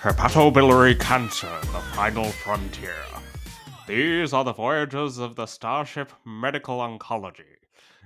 [0.00, 2.96] Hepatobiliary cancer, the final frontier.
[3.86, 7.58] These are the voyages of the Starship Medical Oncology.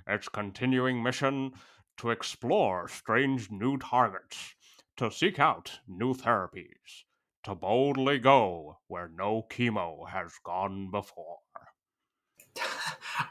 [0.06, 1.52] Its continuing mission
[1.98, 4.54] to explore strange new targets,
[4.96, 7.04] to seek out new therapies,
[7.42, 11.38] to boldly go where no chemo has gone before.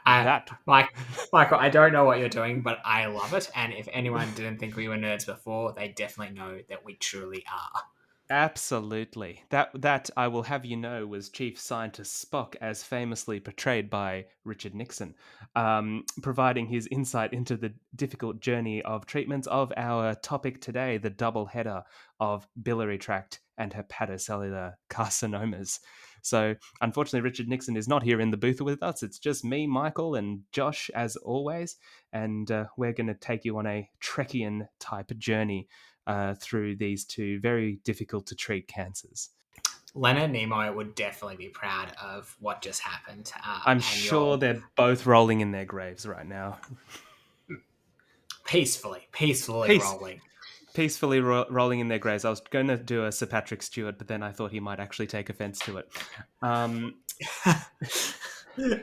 [0.06, 0.94] I, That Mike,
[1.32, 3.50] Michael, I don't know what you're doing, but I love it.
[3.54, 7.44] And if anyone didn't think we were nerds before, they definitely know that we truly
[7.50, 7.82] are.
[8.30, 9.42] Absolutely.
[9.50, 14.24] That that I will have you know was Chief Scientist Spock, as famously portrayed by
[14.44, 15.14] Richard Nixon,
[15.54, 21.10] um, providing his insight into the difficult journey of treatments of our topic today, the
[21.10, 21.82] double header
[22.18, 25.80] of biliary tract and hepatocellular carcinomas.
[26.22, 29.02] So, unfortunately, Richard Nixon is not here in the booth with us.
[29.02, 31.76] It's just me, Michael, and Josh, as always.
[32.14, 35.68] And uh, we're going to take you on a Trekkian type journey
[36.06, 39.30] uh, through these two very difficult to treat cancers.
[39.96, 43.30] Leonard Nimoy would definitely be proud of what just happened.
[43.46, 46.58] Uh, I'm sure you're they're both rolling in their graves right now,
[48.44, 49.84] peacefully, peacefully Peace.
[49.84, 50.20] rolling.
[50.74, 52.24] peacefully ro- rolling in their graves.
[52.24, 54.80] I was going to do a Sir Patrick Stewart, but then I thought he might
[54.80, 55.88] actually take offense to it.
[56.42, 56.96] Um,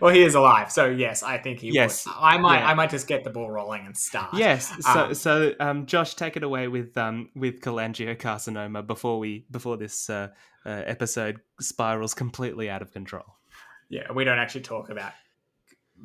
[0.02, 2.16] well, he is alive, so yes, I think he Yes, would.
[2.20, 2.68] I might, yeah.
[2.68, 4.34] I might just get the ball rolling and start.
[4.34, 9.46] yes, so Um, so um, Josh, take it away with um, with cholangiocarcinoma before we
[9.52, 10.30] before this uh,
[10.66, 13.26] uh, episode spirals completely out of control.
[13.90, 15.14] yeah, we don't actually talk about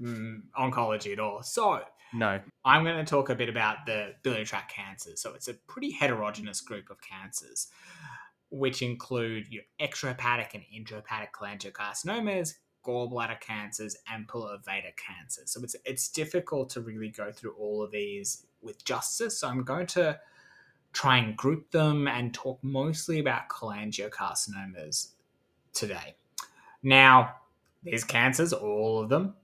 [0.01, 1.43] mm, oncology at all.
[1.43, 1.81] So
[2.15, 5.21] No, I'm going to talk a bit about the biliary tract cancers.
[5.21, 7.69] So it's a pretty heterogeneous group of cancers,
[8.51, 12.55] which include your extrahepatic and intrahepatic cholangiocarcinomas,
[12.87, 15.51] gallbladder cancers, and ampullary cancers.
[15.51, 19.39] So it's it's difficult to really go through all of these with justice.
[19.39, 20.19] So I'm going to
[20.93, 25.09] try and group them and talk mostly about cholangiocarcinomas
[25.75, 26.15] today.
[26.83, 27.35] Now,
[27.83, 29.35] these cancers, all of them,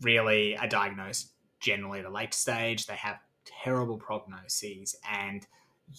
[0.00, 2.86] really are diagnosed generally at a late stage.
[2.86, 5.46] They have terrible prognoses, and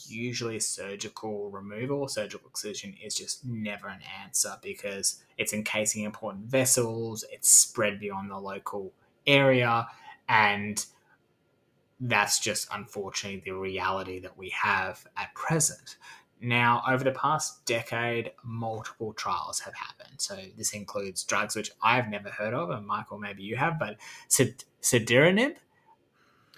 [0.07, 7.23] usually surgical removal, surgical excision is just never an answer because it's encasing important vessels,
[7.31, 8.91] it's spread beyond the local
[9.25, 9.87] area,
[10.27, 10.85] and
[11.99, 15.97] that's just unfortunately the reality that we have at present.
[16.39, 20.21] Now, over the past decade, multiple trials have happened.
[20.21, 23.97] So this includes drugs which I've never heard of, and Michael, maybe you have, but
[24.27, 25.55] Sid- Cediranib.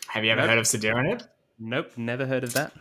[0.08, 0.50] Have you ever Nope.
[0.50, 1.26] heard of Cediranib?
[1.60, 2.72] Nope, never heard of that.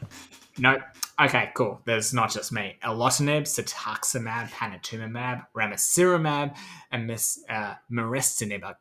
[0.57, 0.81] Nope.
[1.21, 1.81] Okay, cool.
[1.85, 2.77] There's not just me.
[2.83, 6.57] Erlotinib, cetuximab, panitumumab, ramucirumab,
[6.93, 8.79] and mis- uh, merestinib are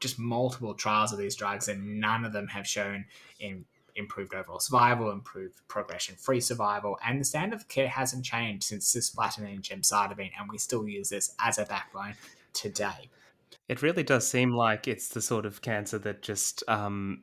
[0.00, 3.04] just multiple trials of these drugs, and none of them have shown
[3.40, 3.64] in
[3.94, 9.44] improved overall survival, improved progression-free survival, and the standard of care hasn't changed since cisplatin
[9.44, 12.14] and gemcitabine, and we still use this as a backbone
[12.52, 13.10] today.
[13.68, 17.22] It really does seem like it's the sort of cancer that just um,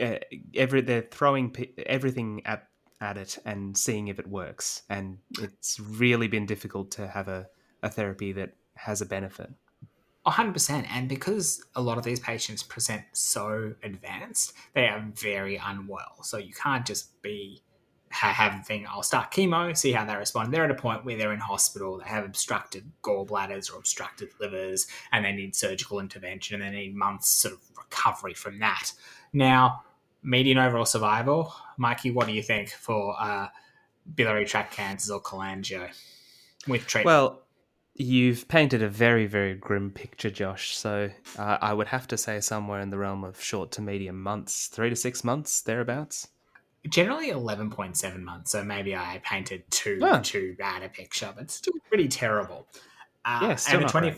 [0.00, 0.16] uh,
[0.54, 2.68] every they're throwing pe- everything at
[3.00, 7.46] at it and seeing if it works, and it's really been difficult to have a,
[7.82, 9.50] a therapy that has a benefit.
[10.26, 10.86] 100%.
[10.90, 16.22] And because a lot of these patients present so advanced, they are very unwell.
[16.22, 17.62] So you can't just be
[18.10, 20.52] ha- have a thing, I'll start chemo, see how they respond.
[20.52, 24.86] They're at a point where they're in hospital, they have obstructed gallbladders or obstructed livers,
[25.12, 28.92] and they need surgical intervention and they need months sort of recovery from that.
[29.34, 29.82] Now,
[30.22, 33.48] median overall survival, Mikey, what do you think for uh,
[34.14, 35.90] biliary tract cancers or cholangio
[36.68, 37.06] with treatment?
[37.06, 37.42] Well,
[37.94, 40.76] you've painted a very, very grim picture, Josh.
[40.76, 44.22] So uh, I would have to say somewhere in the realm of short to medium
[44.22, 46.28] months, three to six months, thereabouts.
[46.88, 50.20] generally 11.7 months so maybe i painted too Ah.
[50.22, 52.66] too bad a picture but still pretty terrible
[53.24, 54.16] uh, Yeah, and the not great.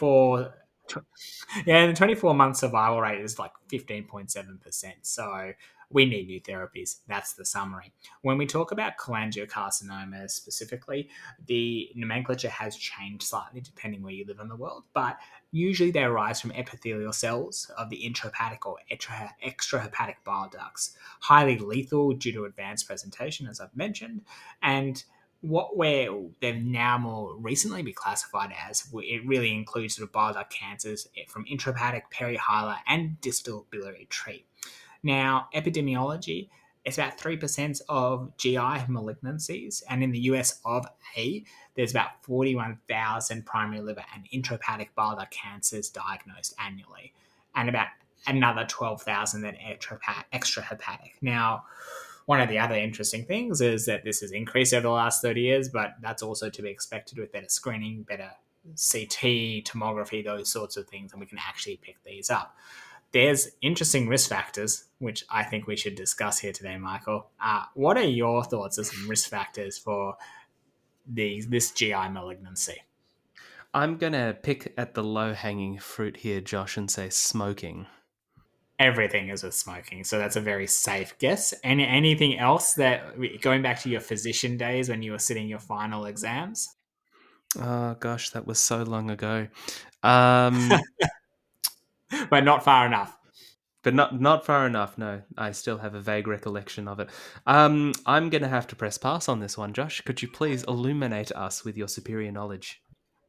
[0.89, 5.53] 24 tw- yeah and the 24 month survival rate is like 15.7% so
[5.89, 6.97] we need new therapies.
[7.07, 7.93] That's the summary.
[8.23, 11.09] When we talk about cholangiocarcinoma specifically
[11.47, 15.17] the nomenclature has changed slightly depending where you live in the world but
[15.53, 20.97] usually they arise from epithelial cells of the intrahepatic or extra- extrahepatic bile ducts.
[21.21, 24.23] Highly lethal due to advanced presentation, as I've mentioned,
[24.63, 25.03] and
[25.47, 26.09] what where
[26.41, 31.09] they've now more recently been classified as it really includes sort of bile duct cancers
[31.17, 34.45] eh, from intrahepatic, perihilar, and distal biliary tree.
[35.03, 36.49] Now, epidemiology
[36.87, 38.57] it's about 3% of GI
[38.89, 39.83] malignancies.
[39.91, 41.45] And in the US of A,
[41.75, 47.13] there's about 41,000 primary liver and intrahepatic bile duct cancers diagnosed annually,
[47.57, 47.89] and about
[48.29, 49.57] another 12,000 that
[50.33, 51.11] extrahepatic.
[51.21, 51.65] Now,
[52.27, 55.41] one of the other interesting things is that this has increased over the last 30
[55.41, 58.31] years, but that's also to be expected with better screening, better
[58.75, 62.57] CT, tomography, those sorts of things, and we can actually pick these up.
[63.13, 67.29] There's interesting risk factors, which I think we should discuss here today, Michael.
[67.41, 70.17] Uh, what are your thoughts as some risk factors for
[71.07, 72.83] the, this GI malignancy?
[73.73, 77.87] I'm going to pick at the low hanging fruit here, Josh, and say smoking
[78.79, 80.05] everything is with smoking.
[80.05, 81.53] So that's a very safe guess.
[81.65, 85.59] And anything else that going back to your physician days when you were sitting your
[85.59, 86.69] final exams?
[87.59, 89.49] Oh gosh, that was so long ago.
[90.03, 90.71] Um,
[92.31, 93.17] but not far enough.
[93.83, 94.99] But not not far enough.
[94.99, 97.09] No, I still have a vague recollection of it.
[97.47, 100.01] Um, I'm going to have to press pass on this one, Josh.
[100.01, 102.83] Could you please illuminate us with your superior knowledge?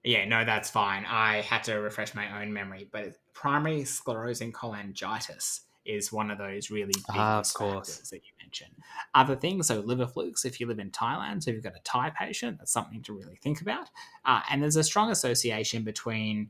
[0.04, 1.06] Yeah, no, that's fine.
[1.06, 6.70] I had to refresh my own memory, but primary sclerosing cholangitis is one of those
[6.70, 8.74] really big ah, factors that you mentioned.
[9.16, 11.84] Other things, so liver flukes, if you live in Thailand, so if you've got a
[11.84, 13.90] Thai patient, that's something to really think about.
[14.26, 16.50] Uh, and there's a strong association between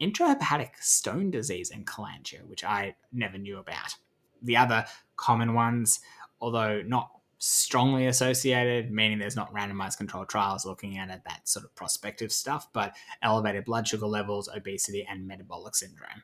[0.00, 3.96] intrahepatic stone disease and cholangio, which I never knew about.
[4.42, 6.00] The other common ones,
[6.40, 11.64] although not strongly associated, meaning there's not randomized controlled trials looking at it, that sort
[11.64, 16.22] of prospective stuff, but elevated blood sugar levels, obesity, and metabolic syndrome.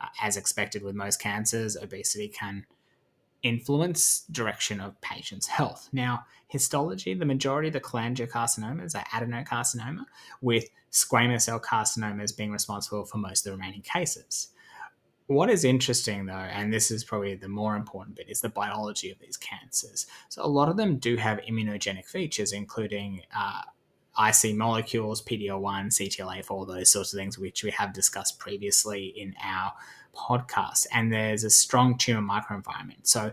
[0.00, 2.66] Uh, as expected with most cancers, obesity can
[3.42, 5.88] influence direction of patients' health.
[5.92, 10.06] Now, histology, the majority of the cholangiocarcinomas are adenocarcinoma,
[10.40, 14.48] with squamous cell carcinomas being responsible for most of the remaining cases.
[15.26, 19.10] What is interesting, though, and this is probably the more important bit, is the biology
[19.10, 20.06] of these cancers.
[20.28, 23.62] So, a lot of them do have immunogenic features, including uh,
[24.18, 29.72] IC molecules, PD-L1, CTLA4, those sorts of things, which we have discussed previously in our
[30.14, 30.86] podcast.
[30.92, 33.06] And there's a strong tumor microenvironment.
[33.06, 33.32] So,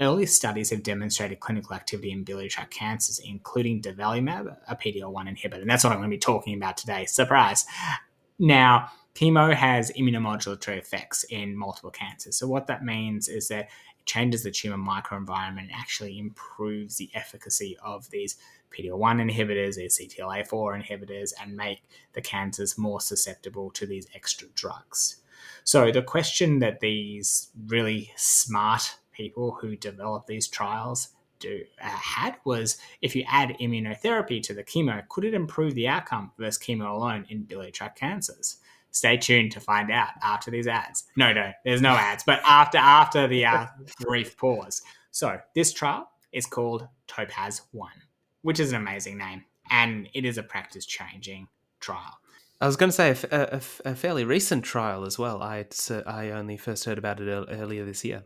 [0.00, 5.60] early studies have demonstrated clinical activity in biliary tract cancers, including durvalumab, a PD-L1 inhibitor.
[5.60, 7.04] And that's what I'm going to be talking about today.
[7.06, 7.66] Surprise.
[8.38, 12.36] Now, chemo has immunomodulatory effects in multiple cancers.
[12.36, 13.64] So what that means is that
[13.98, 18.36] it changes the tumor microenvironment and actually improves the efficacy of these
[18.72, 21.82] PD-L1 inhibitors, these CTLA4 inhibitors, and make
[22.14, 25.16] the cancers more susceptible to these extra drugs.
[25.64, 31.08] So the question that these really smart people who develop these trials
[31.38, 35.88] do, uh, had was if you add immunotherapy to the chemo, could it improve the
[35.88, 38.58] outcome versus chemo alone in biliary tract cancers?
[38.92, 41.04] Stay tuned to find out after these ads.
[41.16, 43.66] No, no, there's no ads, but after after the uh,
[44.00, 44.82] brief pause.
[45.10, 47.90] So this trial is called Topaz One,
[48.42, 51.48] which is an amazing name, and it is a practice changing
[51.80, 52.18] trial.
[52.60, 55.42] I was going to say a, a, a, fairly recent trial as well.
[55.42, 55.66] I
[56.06, 58.22] I only first heard about it earlier this year.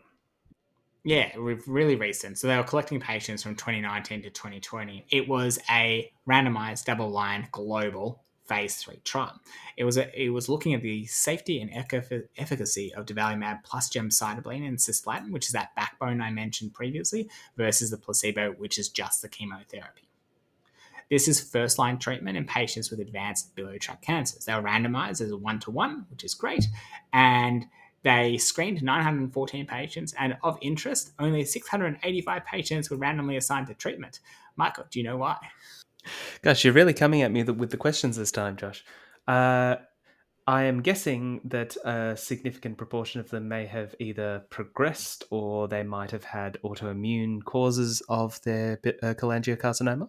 [1.05, 2.37] Yeah, really recent.
[2.37, 5.07] So they were collecting patients from 2019 to 2020.
[5.09, 9.41] It was a randomized double-blind global phase three trial.
[9.77, 14.67] It was a, it was looking at the safety and efficacy of durvalumab plus gemcitabine
[14.67, 19.23] and cisplatin, which is that backbone I mentioned previously, versus the placebo, which is just
[19.23, 20.09] the chemotherapy.
[21.11, 24.45] This is first line treatment in patients with advanced biliary tract cancers.
[24.45, 26.67] They were randomized as a one to one, which is great,
[27.13, 27.67] and
[28.03, 34.21] they screened 914 patients, and of interest, only 685 patients were randomly assigned to treatment.
[34.57, 35.37] Michael, do you know why?
[36.43, 38.85] Gosh, you're really coming at me with the questions this time, Josh.
[39.27, 39.77] Uh,
[40.49, 45.83] I am guessing that a significant proportion of them may have either progressed or they
[45.83, 50.09] might have had autoimmune causes of their uh, cholangiocarcinoma.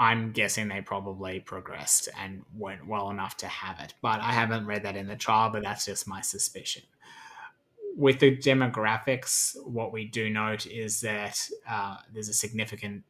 [0.00, 4.66] I'm guessing they probably progressed and weren't well enough to have it, but I haven't
[4.66, 6.82] read that in the trial, but that's just my suspicion.
[7.94, 13.04] With the demographics, what we do note is that uh, there's a significant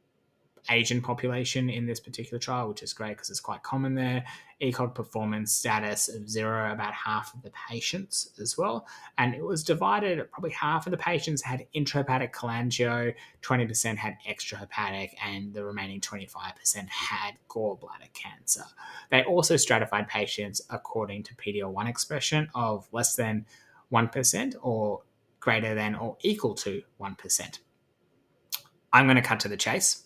[0.70, 4.24] Asian population in this particular trial, which is great because it's quite common there.
[4.60, 8.86] ECOG performance status of zero, about half of the patients as well.
[9.18, 15.10] And it was divided, probably half of the patients had intrahepatic cholangio, 20% had extrahepatic,
[15.24, 18.64] and the remaining 25% had gallbladder cancer.
[19.10, 23.46] They also stratified patients according to PD-L1 expression of less than
[23.92, 25.02] 1% or
[25.40, 27.58] greater than or equal to 1%.
[28.92, 30.04] I'm going to cut to the chase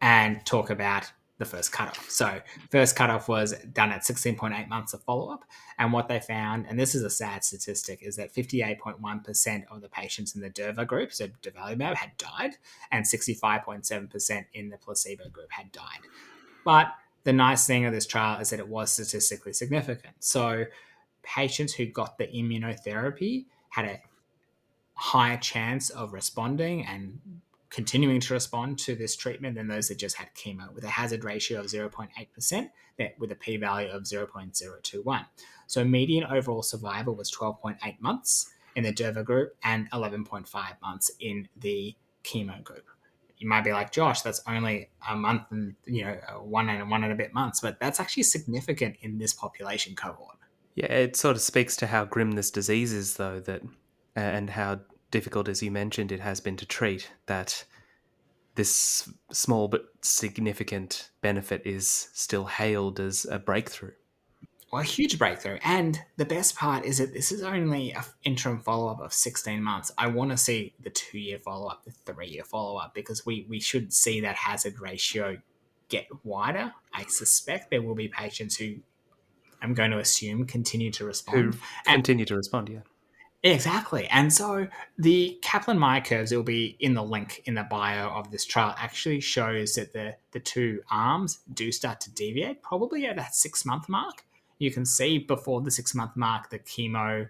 [0.00, 2.08] and talk about the first cutoff.
[2.08, 5.44] So first cutoff was done at 16.8 months of follow-up.
[5.78, 9.88] And what they found, and this is a sad statistic, is that 58.1% of the
[9.88, 12.52] patients in the Durva group, so durvalumab, had died,
[12.92, 16.00] and 65.7% in the placebo group had died.
[16.64, 20.14] But the nice thing of this trial is that it was statistically significant.
[20.20, 20.66] So
[21.24, 24.00] patients who got the immunotherapy had a
[24.94, 27.18] higher chance of responding and
[27.74, 31.24] continuing to respond to this treatment than those that just had chemo, with a hazard
[31.24, 32.70] ratio of 0.8%,
[33.18, 35.26] with a p value of 0.021.
[35.66, 40.46] So, median overall survival was 12.8 months in the Durva group and 11.5
[40.82, 42.84] months in the chemo group.
[43.38, 47.02] You might be like, Josh, that's only a month and, you know, one and one
[47.02, 50.36] and a bit months, but that's actually significant in this population cohort.
[50.76, 53.62] Yeah, it sort of speaks to how grim this disease is, though, that
[54.14, 54.80] and how
[55.14, 57.64] difficult, as you mentioned, it has been to treat, that
[58.56, 63.92] this small but significant benefit is still hailed as a breakthrough.
[64.72, 65.58] Well, a huge breakthrough.
[65.62, 69.62] And the best part is that this is only an interim follow up of 16
[69.62, 69.92] months.
[69.96, 73.24] I want to see the two year follow up, the three year follow up, because
[73.24, 75.36] we, we should see that hazard ratio
[75.90, 76.72] get wider.
[76.92, 78.78] I suspect there will be patients who
[79.62, 81.54] I'm going to assume continue to respond.
[81.54, 82.80] Who continue to respond, yeah.
[83.44, 84.06] Exactly.
[84.06, 88.08] And so the Kaplan Meier curves, it will be in the link in the bio
[88.08, 93.04] of this trial, actually shows that the, the two arms do start to deviate, probably
[93.04, 94.24] at that six month mark.
[94.58, 97.28] You can see before the six month mark, the chemo,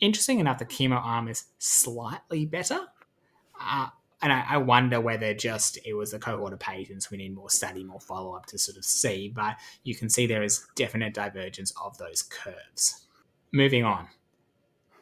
[0.00, 2.80] interesting enough, the chemo arm is slightly better.
[3.58, 3.88] Uh,
[4.20, 7.48] and I, I, wonder whether just it was a cohort of patients we need more
[7.48, 9.32] study, more follow up to sort of see.
[9.34, 13.06] But you can see there is definite divergence of those curves.
[13.50, 14.08] Moving on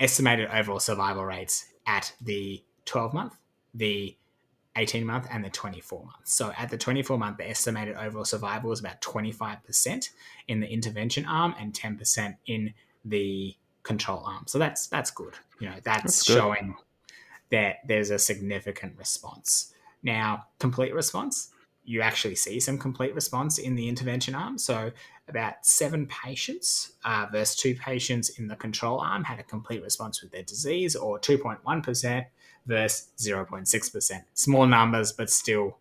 [0.01, 3.37] estimated overall survival rates at the 12 month,
[3.75, 4.17] the
[4.77, 6.17] 18 month, and the 24 month.
[6.25, 10.11] So at the 24 month, the estimated overall survival was about 25%
[10.49, 12.75] in the intervention arm and 10% in
[13.05, 14.45] the control arm.
[14.47, 15.35] So that's that's good.
[15.61, 16.77] You know, that's, that's showing
[17.51, 19.73] that there's a significant response.
[20.03, 21.51] Now, complete response,
[21.85, 24.59] you actually see some complete response in the intervention arm.
[24.59, 24.91] So
[25.29, 30.23] about seven patients uh, versus two patients in the control arm had a complete response
[30.23, 32.27] with their disease, or 2.1%
[32.67, 34.23] versus 0.6%.
[34.35, 35.79] Small numbers, but still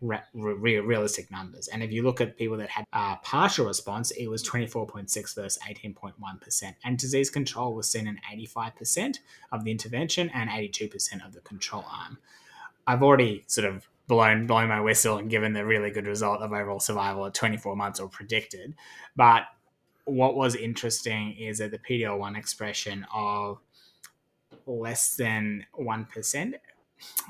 [0.00, 1.68] re- re- realistic numbers.
[1.68, 5.58] And if you look at people that had a partial response, it was 24.6 versus
[5.68, 6.74] 18.1%.
[6.84, 9.18] And disease control was seen in 85%
[9.52, 12.18] of the intervention and 82% of the control arm.
[12.86, 16.52] I've already sort of blown blown my whistle and given the really good result of
[16.52, 18.74] overall survival at 24 months or predicted.
[19.14, 19.44] But
[20.04, 23.60] what was interesting is that the PD-L1 expression of
[24.66, 26.54] less than 1%.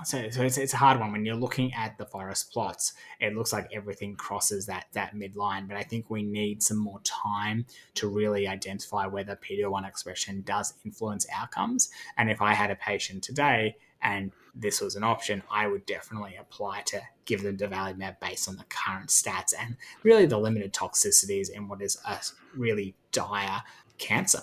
[0.05, 2.95] So, so it's, it's a hard one when you're looking at the forest plots.
[3.21, 7.01] It looks like everything crosses that that midline, but I think we need some more
[7.05, 11.91] time to really identify whether PD-L1 expression does influence outcomes.
[12.17, 16.37] And if I had a patient today and this was an option, I would definitely
[16.39, 21.51] apply to give them durvalumab based on the current stats and really the limited toxicities
[21.51, 22.19] in what is a
[22.57, 23.63] really dire
[23.99, 24.43] cancer.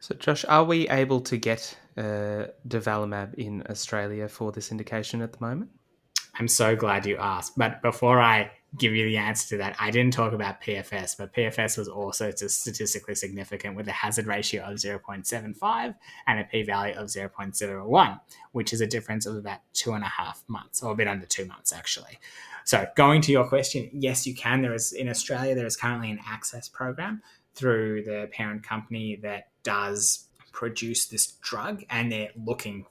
[0.00, 5.32] So, Josh, are we able to get uh, durvalumab in Australia for this indication at
[5.32, 5.70] the moment?
[6.38, 7.56] I'm so glad you asked.
[7.56, 9.76] But before I give you the answer to that.
[9.78, 14.64] I didn't talk about PFS, but PFS was also statistically significant with a hazard ratio
[14.64, 15.94] of 0.75
[16.26, 18.20] and a p value of 0.01,
[18.52, 21.26] which is a difference of about two and a half months, or a bit under
[21.26, 22.18] two months, actually.
[22.64, 24.62] So, going to your question, yes, you can.
[24.62, 27.22] There is in Australia, there is currently an access program
[27.54, 32.86] through the parent company that does produce this drug, and they're looking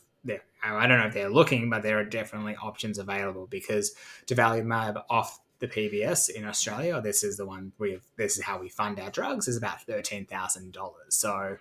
[0.73, 3.93] I don't know if they're looking, but there are definitely options available because
[4.27, 8.69] durvalumab off the PBS in Australia, this is the one we this is how we
[8.69, 10.74] fund our drugs, is about $13,000.
[11.10, 11.57] So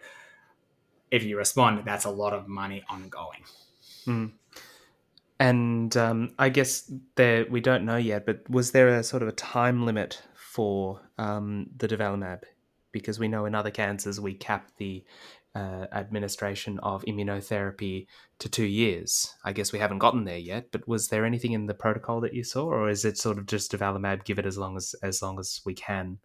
[1.11, 3.44] if you respond, that's a lot of money ongoing.
[4.06, 4.32] Mm.
[5.40, 9.28] And um, I guess there we don't know yet, but was there a sort of
[9.28, 12.42] a time limit for um, the durvalumab?
[12.92, 15.04] Because we know in other cancers we cap the
[15.54, 18.06] uh, administration of immunotherapy
[18.38, 19.34] to two years.
[19.44, 22.34] I guess we haven't gotten there yet, but was there anything in the protocol that
[22.34, 25.23] you saw, or is it sort of just durvalumab, give it as long as as
[25.23, 26.18] long as we can?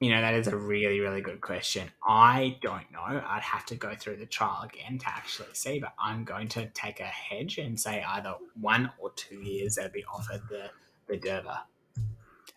[0.00, 1.88] You know, that is a really, really good question.
[2.06, 3.00] I don't know.
[3.00, 6.66] I'd have to go through the trial again to actually see, but I'm going to
[6.66, 10.68] take a hedge and say either one or two years they'll be offered the,
[11.06, 11.60] the Durva.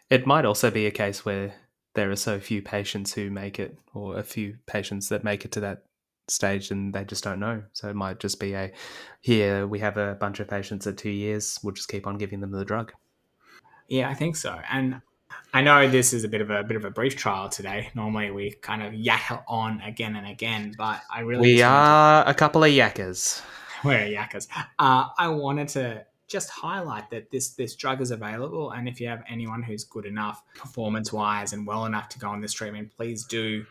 [0.10, 1.54] It might also be a case where
[1.94, 5.52] there are so few patients who make it, or a few patients that make it
[5.54, 5.84] to that
[6.30, 7.64] stage and they just don't know.
[7.74, 8.72] So it might just be a
[9.22, 12.40] here we have a bunch of patients at two years, we'll just keep on giving
[12.42, 12.94] them the drug.
[13.88, 14.60] Yeah, I think so.
[14.70, 15.02] And
[15.54, 17.90] I know this is a bit of a bit of a brief trial today.
[17.96, 21.64] Normally we kind of yak on again and again, but I really We wanted to-
[21.66, 23.42] are a couple of yakkers.
[23.84, 24.48] we're yakkers.
[24.80, 29.08] Uh, I wanted to just highlight that this this drug is available, and if you
[29.08, 32.92] have anyone who's good enough performance wise and well enough to go on this treatment,
[32.98, 33.66] please do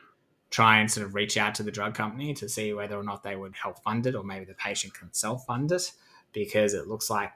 [0.51, 3.23] try and sort of reach out to the drug company to see whether or not
[3.23, 5.93] they would help fund it, or maybe the patient can self fund it,
[6.33, 7.33] because it looks like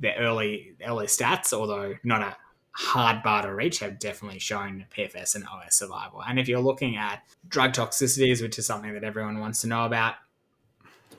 [0.00, 2.36] the early early stats, although not a
[2.72, 6.22] hard bar to reach, have definitely shown PFS and OS survival.
[6.22, 9.84] And if you're looking at drug toxicities, which is something that everyone wants to know
[9.86, 10.14] about,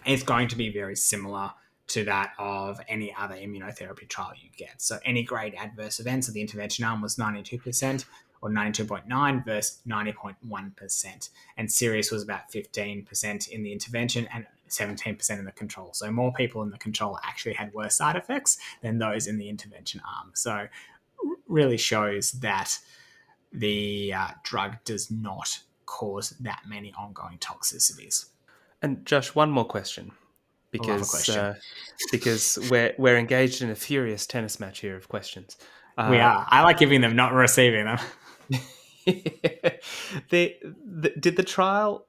[0.05, 1.51] it's going to be very similar
[1.87, 4.81] to that of any other immunotherapy trial you get.
[4.81, 8.05] So any grade adverse events of the intervention arm was 92%
[8.41, 11.29] or 92.9 versus 90.1%.
[11.57, 15.91] And serious was about 15% in the intervention and 17% in the control.
[15.93, 19.49] So more people in the control actually had worse side effects than those in the
[19.49, 20.31] intervention arm.
[20.33, 20.67] So
[21.47, 22.77] really shows that
[23.51, 28.25] the uh, drug does not cause that many ongoing toxicities.
[28.81, 30.11] And Josh, one more question,
[30.71, 31.39] because question.
[31.39, 31.55] Uh,
[32.11, 35.57] because we're we're engaged in a furious tennis match here of questions.
[35.97, 36.45] Uh, we are.
[36.49, 37.99] I like giving them, not receiving them.
[39.05, 39.79] the,
[40.29, 42.07] the did the trial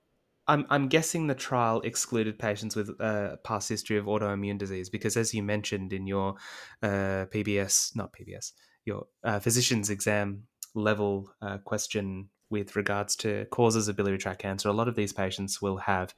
[0.48, 5.16] I'm I'm guessing the trial excluded patients with uh, past history of autoimmune disease because
[5.16, 6.34] as you mentioned in your
[6.82, 8.52] uh, PBS not PBS
[8.84, 14.68] your uh, physician's exam level uh, question with regards to causes of biliary tract cancer
[14.68, 16.14] a lot of these patients will have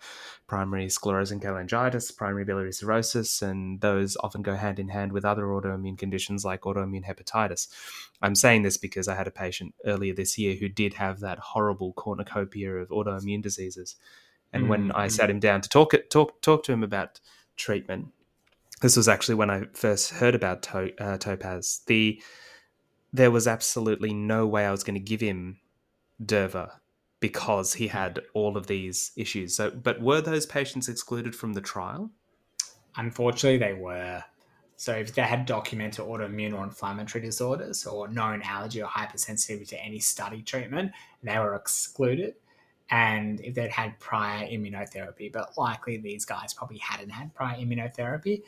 [0.46, 5.44] primary sclerosing cholangitis primary biliary cirrhosis and those often go hand in hand with other
[5.44, 7.68] autoimmune conditions like autoimmune hepatitis
[8.20, 11.38] I'm saying this because I had a patient earlier this year who did have that
[11.38, 13.96] horrible cornucopia of autoimmune diseases.
[14.52, 15.12] And when I Mm.
[15.12, 17.20] sat him down to talk talk talk to him about
[17.56, 18.08] treatment,
[18.80, 21.82] this was actually when I first heard about to, uh, Topaz.
[21.86, 22.20] The
[23.12, 25.60] there was absolutely no way I was going to give him
[26.24, 26.72] Durva
[27.20, 29.56] because he had all of these issues.
[29.56, 32.10] So, but were those patients excluded from the trial?
[32.96, 34.22] Unfortunately, they were.
[34.76, 39.84] So if they had documented autoimmune or inflammatory disorders or known allergy or hypersensitivity to
[39.84, 42.34] any study treatment, they were excluded.
[42.90, 48.42] And if they'd had prior immunotherapy, but likely these guys probably hadn't had prior immunotherapy,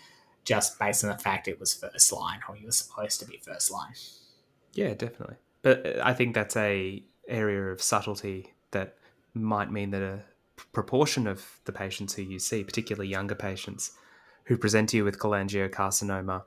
[0.44, 3.38] just based on the fact it was first line or he was supposed to be
[3.38, 3.92] first line.
[4.72, 5.36] Yeah, definitely.
[5.62, 8.96] But uh, I think that's a area of subtlety that
[9.34, 10.20] might mean that a
[10.72, 13.92] proportion of the patients who you see, particularly younger patients
[14.44, 16.42] who present to you with cholangiocarcinoma,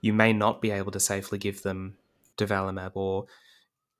[0.00, 1.96] you may not be able to safely give them
[2.36, 3.26] durvalumab or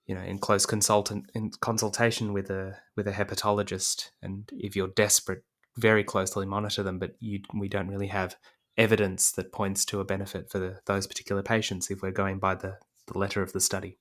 [0.07, 4.11] you know in close consultant in consultation with a with a hepatologist.
[4.23, 5.45] And if you're desperate
[5.77, 8.37] very closely monitor them but you we don't really have
[8.77, 12.55] evidence that points to a benefit for the, those particular patients if we're going by
[12.55, 13.99] the, the letter of the study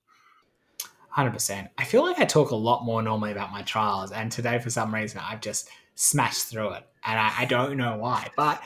[1.10, 1.68] Hundred percent.
[1.76, 4.70] I feel like I talk a lot more normally about my trials, and today for
[4.70, 8.28] some reason I've just smashed through it, and I, I don't know why.
[8.36, 8.62] But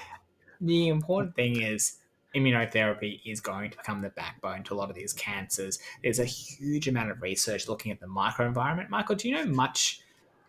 [0.60, 1.98] the important thing is
[2.34, 5.78] immunotherapy is going to become the backbone to a lot of these cancers.
[6.02, 8.90] There's a huge amount of research looking at the microenvironment.
[8.90, 10.00] Michael, do you know much?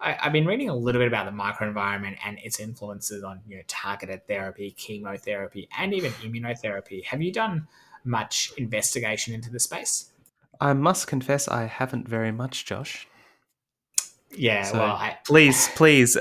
[0.02, 3.58] I, I've been reading a little bit about the microenvironment and its influences on you
[3.58, 7.06] know targeted therapy, chemotherapy, and even immunotherapy.
[7.06, 7.68] Have you done
[8.04, 10.12] much investigation into the space?
[10.62, 13.08] I must confess I haven't very much, Josh.
[14.32, 16.20] Yeah, So- well, I, Please, please, uh,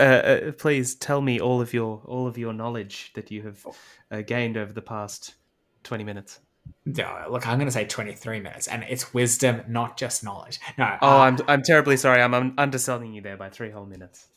[0.49, 3.67] uh, please tell me all of your all of your knowledge that you have
[4.11, 5.35] uh, gained over the past
[5.83, 6.41] twenty minutes.
[6.87, 10.59] No, look, I'm going to say 23 minutes, and it's wisdom, not just knowledge.
[10.79, 12.23] No, Oh, uh, I'm I'm terribly sorry.
[12.23, 14.29] I'm, I'm underselling you there by three whole minutes.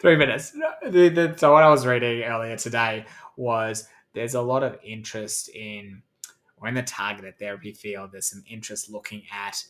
[0.00, 0.50] three minutes.
[0.82, 5.48] The- the- so, what I was reading earlier today was there's a lot of interest
[5.54, 6.02] in,
[6.60, 9.64] or in the targeted therapy field, there's some interest looking at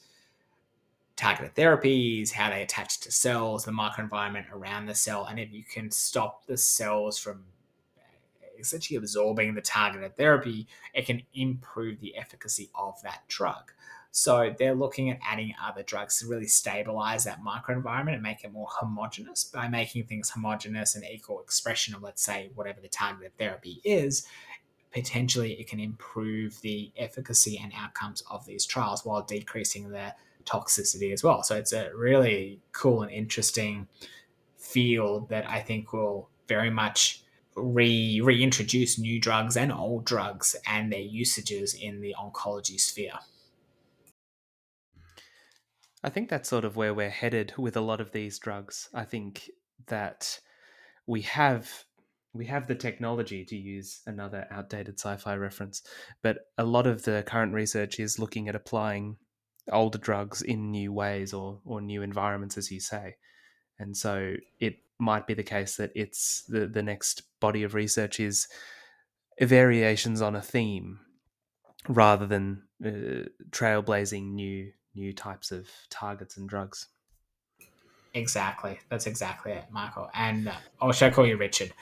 [1.17, 5.63] targeted therapies, how they attach to cells, the microenvironment around the cell, and if you
[5.63, 7.45] can stop the cells from
[8.59, 13.73] essentially absorbing the targeted therapy, it can improve the efficacy of that drug.
[14.13, 18.53] So they're looking at adding other drugs to really stabilize that microenvironment and make it
[18.53, 19.45] more homogenous.
[19.45, 24.27] By making things homogenous and equal expression of, let's say, whatever the targeted therapy is,
[24.93, 31.13] potentially it can improve the efficacy and outcomes of these trials while decreasing the toxicity
[31.13, 31.43] as well.
[31.43, 33.89] So it's a really cool and interesting
[34.57, 37.23] field that I think will very much
[37.57, 43.19] re reintroduce new drugs and old drugs and their usages in the oncology sphere.
[46.03, 48.89] I think that's sort of where we're headed with a lot of these drugs.
[48.95, 49.51] I think
[49.87, 50.41] that
[51.07, 51.85] we have
[52.33, 55.83] we have the technology to use another outdated sci-fi reference,
[56.23, 59.17] but a lot of the current research is looking at applying
[59.71, 63.17] older drugs in new ways or or new environments, as you say.
[63.79, 68.21] And so it might be the case that it's the the next body of research
[68.21, 68.47] is
[69.41, 71.01] variations on a theme
[71.89, 76.89] rather than uh, trailblazing new new types of targets and drugs.
[78.15, 78.79] Exactly.
[78.89, 80.11] That's exactly it, Michael.
[80.15, 81.73] And uh, oh, I call you Richard?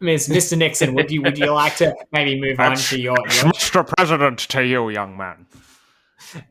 [0.00, 0.58] Miss Mr.
[0.58, 3.86] Nixon, would you would you like to maybe move on to your, your Mr.
[3.96, 5.46] President to you, young man.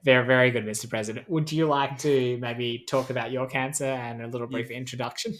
[0.04, 0.90] very very good, Mr.
[0.90, 1.30] President.
[1.30, 5.36] Would you like to maybe talk about your cancer and a little brief introduction?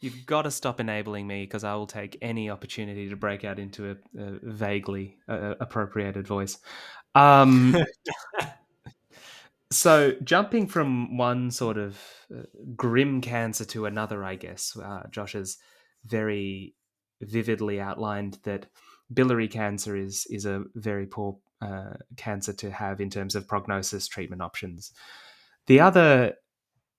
[0.00, 3.58] You've got to stop enabling me because I will take any opportunity to break out
[3.58, 6.56] into a, a vaguely uh, appropriated voice.
[7.14, 7.76] Um,
[9.70, 11.98] so, jumping from one sort of
[12.34, 12.42] uh,
[12.74, 15.58] grim cancer to another, I guess, uh, Josh has
[16.06, 16.74] very
[17.20, 18.66] vividly outlined that
[19.12, 24.08] biliary cancer is is a very poor uh, cancer to have in terms of prognosis,
[24.08, 24.92] treatment options.
[25.66, 26.34] The other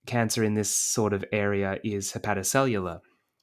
[0.06, 3.00] cancer in this sort of area is hepatocellular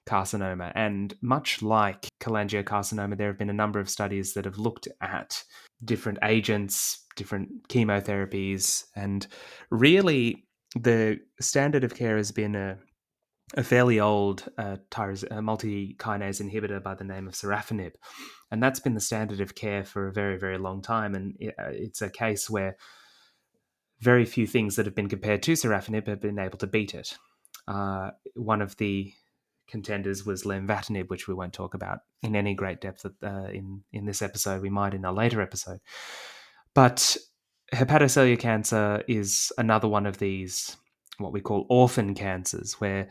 [0.08, 0.72] carcinoma.
[0.74, 5.42] And much like cholangiocarcinoma, there have been a number of studies that have looked at
[5.84, 9.26] different agents, different chemotherapies, and
[9.70, 12.78] really the standard of care has been a,
[13.54, 17.94] a fairly old uh, tyrosine, multi-kinase inhibitor by the name of sorafenib.
[18.50, 21.14] And that's been the standard of care for a very, very long time.
[21.14, 22.76] And uh, it's a case where
[24.00, 27.16] very few things that have been compared to sorafenib have been able to beat it.
[27.66, 29.12] Uh, one of the
[29.66, 34.06] contenders was lenvatinib, which we won't talk about in any great depth uh, in in
[34.06, 34.62] this episode.
[34.62, 35.80] We might in a later episode.
[36.74, 37.16] But
[37.72, 40.76] hepatocellular cancer is another one of these
[41.18, 43.08] what we call orphan cancers, where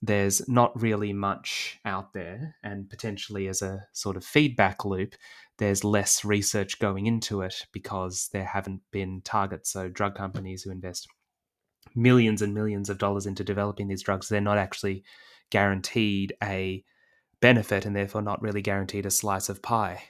[0.00, 5.14] there's not really much out there, and potentially as a sort of feedback loop,
[5.58, 9.70] there's less research going into it because there haven't been targets.
[9.70, 11.06] So, drug companies who invest
[11.94, 15.04] millions and millions of dollars into developing these drugs, they're not actually
[15.50, 16.84] guaranteed a
[17.40, 20.02] benefit and therefore not really guaranteed a slice of pie.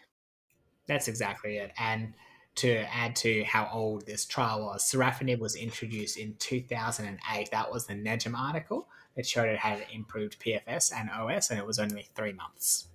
[0.86, 1.72] That's exactly it.
[1.78, 2.14] And
[2.56, 7.50] to add to how old this trial was, sorafenib was introduced in 2008.
[7.50, 11.66] That was the NEJM article that showed it had improved PFS and OS, and it
[11.66, 12.88] was only three months.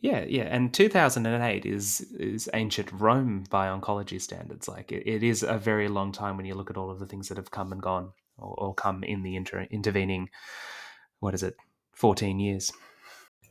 [0.00, 4.68] Yeah, yeah, and 2008 is is ancient Rome by oncology standards.
[4.68, 7.06] Like it, it is a very long time when you look at all of the
[7.06, 10.28] things that have come and gone, or, or come in the inter- intervening.
[11.20, 11.56] What is it?
[11.92, 12.70] 14 years.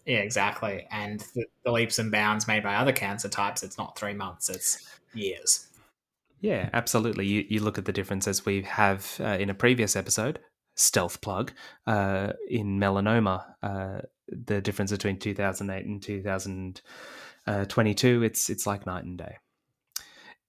[0.05, 0.85] Yeah, exactly.
[0.91, 4.47] And the, the leaps and bounds made by other cancer types, it's not three months;
[4.47, 5.67] it's years.
[6.41, 7.25] Yeah, absolutely.
[7.25, 10.39] You, you look at the differences we have uh, in a previous episode,
[10.75, 11.53] stealth plug,
[11.87, 19.17] uh, in melanoma, uh, the difference between 2008 and 2022, it's, it's like night and
[19.17, 19.37] day.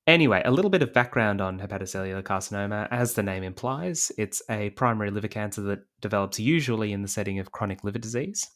[0.07, 2.87] Anyway, a little bit of background on hepatocellular carcinoma.
[2.90, 7.38] As the name implies, it's a primary liver cancer that develops usually in the setting
[7.38, 8.46] of chronic liver disease.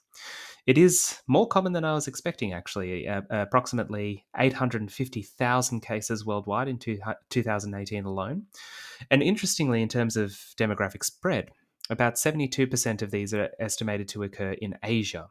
[0.68, 3.08] It is more common than I was expecting, actually.
[3.08, 6.98] Uh, approximately 850,000 cases worldwide in two,
[7.30, 8.42] 2018 alone.
[9.10, 11.52] And interestingly, in terms of demographic spread,
[11.88, 15.28] about 72% of these are estimated to occur in Asia,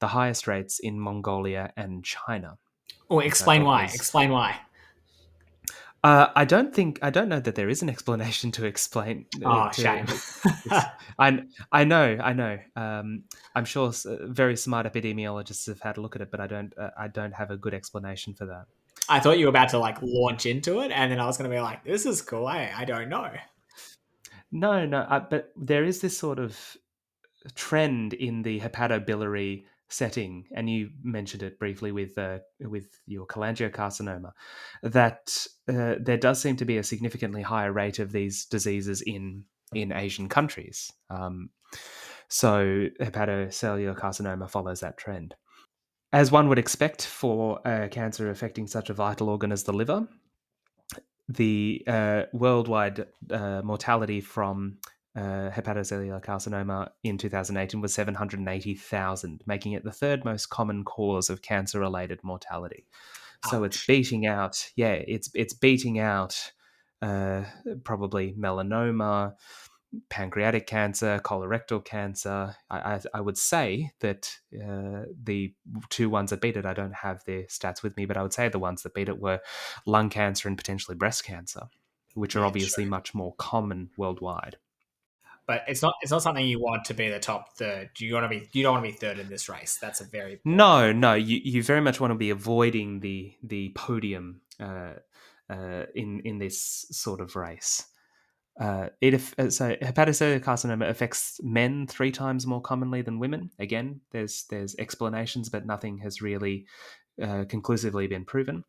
[0.00, 2.58] the highest rates in Mongolia and China.
[3.08, 3.84] Oh, explain why.
[3.84, 4.58] Explain why.
[6.04, 9.26] Uh, I don't think I don't know that there is an explanation to explain.
[9.44, 10.06] Uh, oh, to, shame!
[11.18, 12.58] I I know I know.
[12.74, 13.22] Um,
[13.54, 16.90] I'm sure very smart epidemiologists have had a look at it, but I don't uh,
[16.98, 18.64] I don't have a good explanation for that.
[19.08, 21.48] I thought you were about to like launch into it, and then I was going
[21.48, 23.30] to be like, "This is cool." I I don't know.
[24.50, 26.76] No, no, uh, but there is this sort of
[27.54, 34.32] trend in the hepatobiliary setting, and you mentioned it briefly with uh, with your cholangiocarcinoma,
[34.82, 39.44] that uh, there does seem to be a significantly higher rate of these diseases in
[39.74, 40.92] in Asian countries.
[41.10, 41.50] Um,
[42.28, 45.34] so hepatocellular carcinoma follows that trend.
[46.12, 50.06] As one would expect for a cancer affecting such a vital organ as the liver,
[51.28, 54.78] the uh, worldwide uh, mortality from
[55.14, 61.42] uh, hepatocellular carcinoma in 2018 was 780,000, making it the third most common cause of
[61.42, 62.86] cancer-related mortality.
[63.44, 63.50] Ouch.
[63.50, 66.52] So it's beating out, yeah, it's it's beating out
[67.02, 67.42] uh,
[67.84, 69.34] probably melanoma,
[70.08, 72.56] pancreatic cancer, colorectal cancer.
[72.70, 75.52] I, I, I would say that uh, the
[75.90, 78.32] two ones that beat it, I don't have their stats with me, but I would
[78.32, 79.40] say the ones that beat it were
[79.84, 81.62] lung cancer and potentially breast cancer,
[82.14, 84.56] which are yeah, obviously much more common worldwide
[85.46, 87.90] but it's not it's not something you want to be the top third.
[87.98, 89.78] You want to be you don't want to be third in this race.
[89.80, 91.14] That's a very no no.
[91.14, 94.94] You you very much want to be avoiding the the podium uh,
[95.50, 97.86] uh, in in this sort of race.
[98.60, 103.50] Uh, it uh, so hepatocellular carcinoma affects men three times more commonly than women.
[103.58, 106.66] Again, there's there's explanations, but nothing has really
[107.20, 108.64] uh, conclusively been proven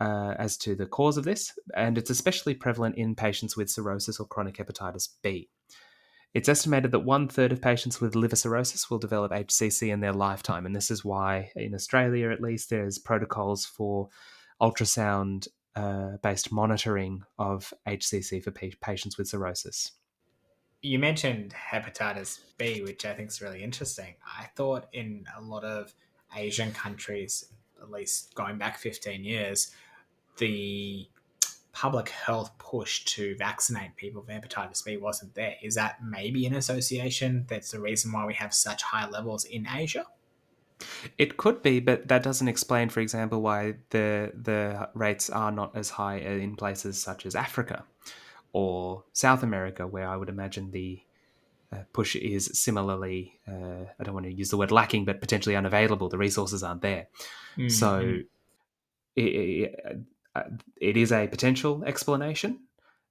[0.00, 4.18] uh, as to the cause of this, and it's especially prevalent in patients with cirrhosis
[4.18, 5.50] or chronic hepatitis B.
[6.34, 10.12] It's estimated that one third of patients with liver cirrhosis will develop HCC in their
[10.12, 14.08] lifetime, and this is why, in Australia at least, there's protocols for
[14.60, 19.92] ultrasound uh, based monitoring of HCC for patients with cirrhosis.
[20.82, 24.14] You mentioned hepatitis B, which I think is really interesting.
[24.38, 25.94] I thought in a lot of
[26.36, 29.72] Asian countries, at least going back 15 years,
[30.36, 31.08] the
[31.80, 35.54] public health push to vaccinate people for hepatitis B wasn't there.
[35.62, 39.64] Is that maybe an association that's the reason why we have such high levels in
[39.72, 40.04] Asia?
[41.18, 45.76] It could be, but that doesn't explain, for example, why the the rates are not
[45.76, 47.84] as high in places such as Africa
[48.52, 51.00] or South America, where I would imagine the
[51.72, 53.38] uh, push is similarly.
[53.46, 56.08] Uh, I don't want to use the word lacking, but potentially unavailable.
[56.08, 57.06] The resources aren't there,
[57.56, 57.68] mm-hmm.
[57.68, 58.18] so
[59.14, 60.00] it, it,
[60.80, 62.60] it is a potential explanation,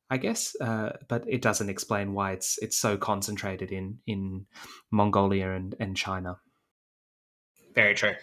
[0.10, 4.46] I guess, uh, but it doesn't explain why it's it's so concentrated in in
[4.92, 6.38] Mongolia and, and China.
[7.74, 8.16] Very true.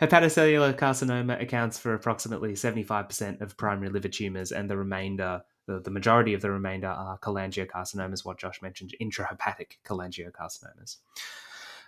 [0.00, 5.90] Hepatocellular carcinoma accounts for approximately 75% of primary liver tumors, and the remainder, the, the
[5.90, 10.96] majority of the remainder, are cholangiocarcinomas, what Josh mentioned, intrahepatic cholangiocarcinomas.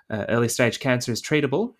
[0.08, 1.74] Uh, early stage cancer is treatable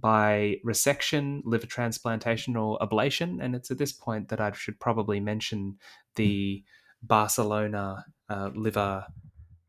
[0.00, 3.42] by resection, liver transplantation, or ablation.
[3.42, 5.78] And it's at this point that I should probably mention
[6.16, 6.62] the
[7.02, 9.06] Barcelona uh, liver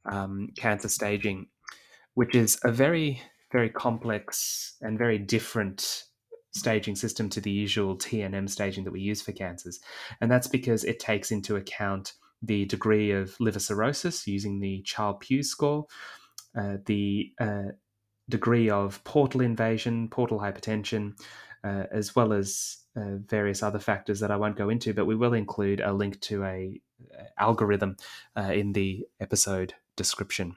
[0.05, 1.47] um, cancer staging,
[2.13, 6.03] which is a very very complex and very different
[6.51, 9.79] staging system to the usual TNM staging that we use for cancers.
[10.19, 15.43] And that's because it takes into account the degree of liver cirrhosis using the Child-Pugh
[15.43, 15.85] score,
[16.57, 17.71] uh, the uh,
[18.29, 21.13] degree of portal invasion, portal hypertension,
[21.63, 25.15] uh, as well as uh, various other factors that I won't go into, but we
[25.15, 26.81] will include a link to a
[27.38, 27.97] algorithm
[28.38, 30.55] uh, in the episode description.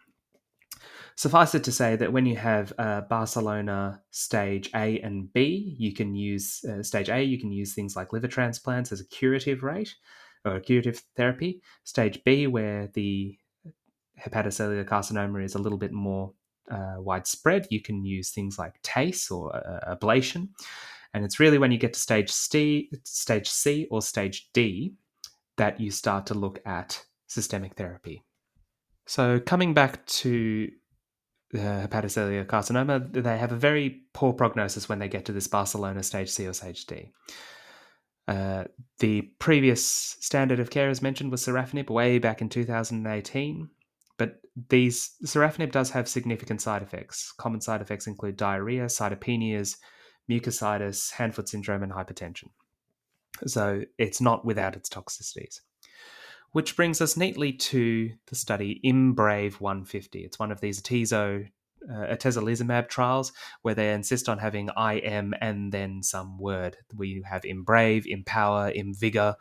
[1.16, 5.92] Suffice it to say that when you have uh, Barcelona stage A and B, you
[5.92, 9.64] can use uh, stage A, you can use things like liver transplants as a curative
[9.64, 9.96] rate
[10.44, 11.61] or a curative therapy.
[11.83, 13.37] Stage B, where the
[14.24, 16.35] hepatocellular carcinoma is a little bit more
[16.70, 20.48] uh, widespread, you can use things like TACE or uh, ablation.
[21.14, 24.94] And it's really when you get to stage C, stage C or stage D
[25.57, 28.22] that you start to look at systemic therapy.
[29.07, 30.70] So coming back to
[31.54, 36.02] uh, hepatocellular carcinoma, they have a very poor prognosis when they get to this Barcelona
[36.02, 37.11] stage C or stage D.
[38.28, 38.64] Uh,
[38.98, 39.83] the previous
[40.20, 43.70] standard of care, as mentioned, was sorafenib way back in 2018.
[44.68, 47.33] These sorafenib does have significant side effects.
[47.38, 49.77] Common side effects include diarrhea, cytopenias,
[50.29, 52.51] mucositis, hand-foot syndrome, and hypertension.
[53.47, 55.61] So it's not without its toxicities
[56.53, 60.25] which brings us neatly to the study IMbrave 150.
[60.25, 61.49] It's one of these atezo,
[61.88, 66.77] uh, atezolizumab trials where they insist on having IM and then some word.
[66.97, 69.35] We have IMbrave, IMpower, Imvigor.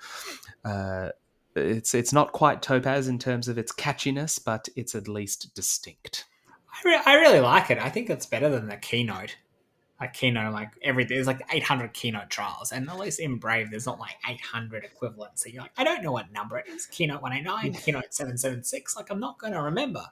[0.66, 1.10] Uh,
[1.58, 6.26] it's it's not quite Topaz in terms of its catchiness, but it's at least distinct.
[6.86, 7.80] I, re- I really like it.
[7.80, 9.38] I think it's better than the keynote.
[10.00, 14.00] Like keynote like every there's like 800 keynote trials and at least IMbrave there's not
[14.00, 15.44] like 800 equivalents.
[15.44, 16.86] So you're like i don't know what number it is.
[16.86, 20.04] Keynote 189 keynote 776 like i'm not going to remember.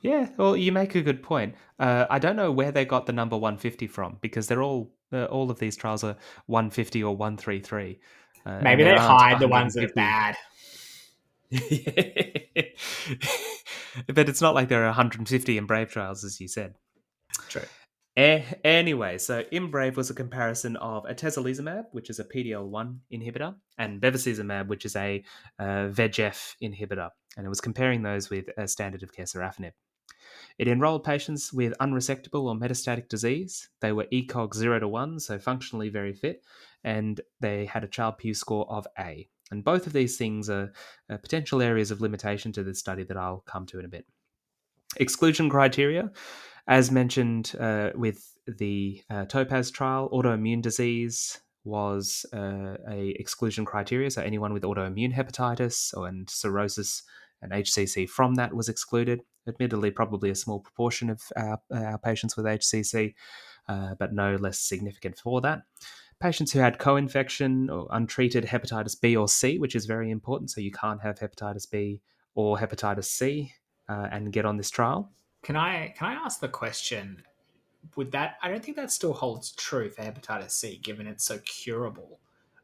[0.00, 1.54] Yeah well you make a good point.
[1.78, 5.26] Uh, i don't know where they got the number 150 from because they're all uh,
[5.26, 8.00] all of these trials are 150 or 133
[8.46, 10.34] uh, maybe they hide the ones that are bad
[14.06, 16.74] but it's not like there are 150 IMbrave trials as you said
[17.48, 17.62] true
[18.16, 24.68] anyway, so IMbrave was a comparison of atezolizumab, which is a PDL1 inhibitor, and bevacizumab,
[24.68, 25.24] which is a
[25.58, 29.72] uh, VEGF inhibitor, and it was comparing those with a standard of care sorafenib.
[30.58, 33.68] It enrolled patients with unresectable or metastatic disease.
[33.80, 36.44] They were ECOG 0 to 1, so functionally very fit,
[36.84, 39.28] and they had a Child-Pugh score of A.
[39.50, 40.72] And both of these things are,
[41.08, 44.06] potential areas of limitation to this study that I'll come to in a bit.
[44.96, 46.10] Exclusion criteria
[46.66, 54.10] as mentioned uh, with the uh, Topaz trial, autoimmune disease was uh, a exclusion criteria.
[54.10, 57.02] So anyone with autoimmune hepatitis or, and cirrhosis
[57.42, 59.20] and HCC from that was excluded.
[59.46, 63.14] Admittedly, probably a small proportion of our, our patients with HCC,
[63.68, 65.62] uh, but no less significant for that.
[66.24, 70.50] Patients who had co infection or untreated hepatitis B or C, which is very important.
[70.50, 72.00] So you can't have hepatitis B
[72.34, 73.52] or hepatitis C
[73.90, 75.12] uh, and get on this trial.
[75.42, 77.22] Can I can I ask the question?
[77.96, 81.40] Would that I don't think that still holds true for hepatitis C, given it's so
[81.40, 82.20] curable,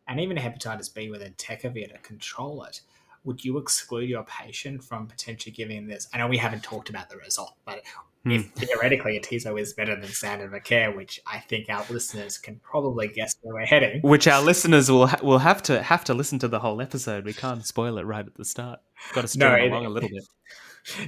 [0.09, 2.81] and even hepatitis B with entecavir to control it.
[3.25, 6.09] Would you exclude your patient from potentially giving this?
[6.15, 7.83] I know we haven't talked about the result, but.
[8.25, 12.57] If theoretically atezo is better than standard of care, which I think our listeners can
[12.57, 14.01] probably guess where we're heading.
[14.03, 17.25] Which our listeners will ha- will have to have to listen to the whole episode.
[17.25, 18.81] We can't spoil it right at the start.
[19.15, 20.25] Got to string No, it- along a little bit.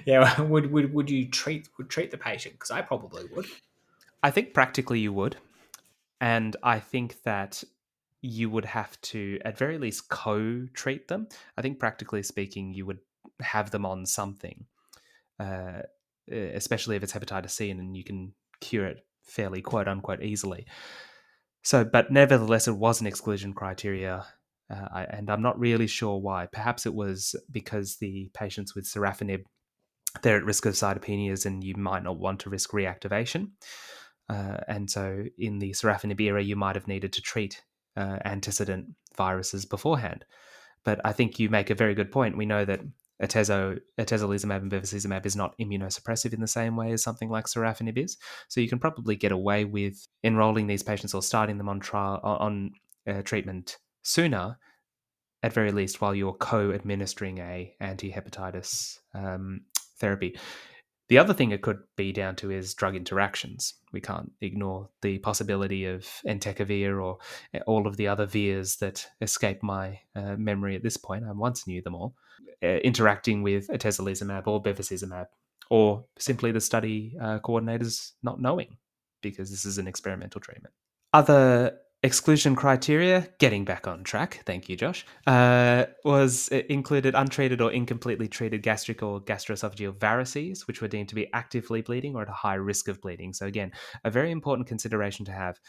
[0.04, 2.54] Yeah, would would would you treat would treat the patient?
[2.56, 3.46] Because I probably would.
[4.22, 5.36] I think practically you would,
[6.20, 7.64] and I think that
[8.20, 11.26] you would have to, at very least, co-treat them.
[11.56, 12.98] I think practically speaking, you would
[13.40, 14.66] have them on something,
[15.40, 15.82] uh,
[16.32, 20.66] especially if it's hepatitis C, and you can cure it fairly quote unquote easily.
[21.62, 24.26] So, but nevertheless, it was an exclusion criteria.
[24.70, 26.46] Uh, I, and I'm not really sure why.
[26.46, 29.44] Perhaps it was because the patients with sorafenib,
[30.22, 33.50] they're at risk of cytopenias and you might not want to risk reactivation.
[34.28, 37.62] Uh, and so in the sorafenib era, you might have needed to treat
[37.96, 40.24] uh, antecedent viruses beforehand.
[40.84, 42.36] But I think you make a very good point.
[42.36, 42.80] We know that
[43.22, 47.96] atezo, atezolizumab and bevacizumab is not immunosuppressive in the same way as something like sorafenib
[47.96, 48.16] is.
[48.48, 52.20] So you can probably get away with enrolling these patients or starting them on trial
[52.22, 52.72] on
[53.08, 54.58] uh, treatment sooner,
[55.42, 59.62] at very least, while you're co-administering a anti-hepatitis um,
[59.98, 60.36] therapy.
[61.12, 63.74] The other thing it could be down to is drug interactions.
[63.92, 67.18] We can't ignore the possibility of entecavir or
[67.52, 71.26] eh, all of the other virs that escape my uh, memory at this point.
[71.28, 72.14] I once knew them all.
[72.62, 75.26] Uh, interacting with atezolizumab or bevacizumab,
[75.68, 78.78] or simply the study uh, coordinators not knowing
[79.20, 80.72] because this is an experimental treatment.
[81.12, 87.70] Other exclusion criteria, getting back on track, thank you, Josh, uh, was included untreated or
[87.70, 92.28] incompletely treated gastric or gastroesophageal varices, which were deemed to be actively bleeding or at
[92.28, 93.32] a high risk of bleeding.
[93.32, 93.72] So, again,
[94.04, 95.60] a very important consideration to have.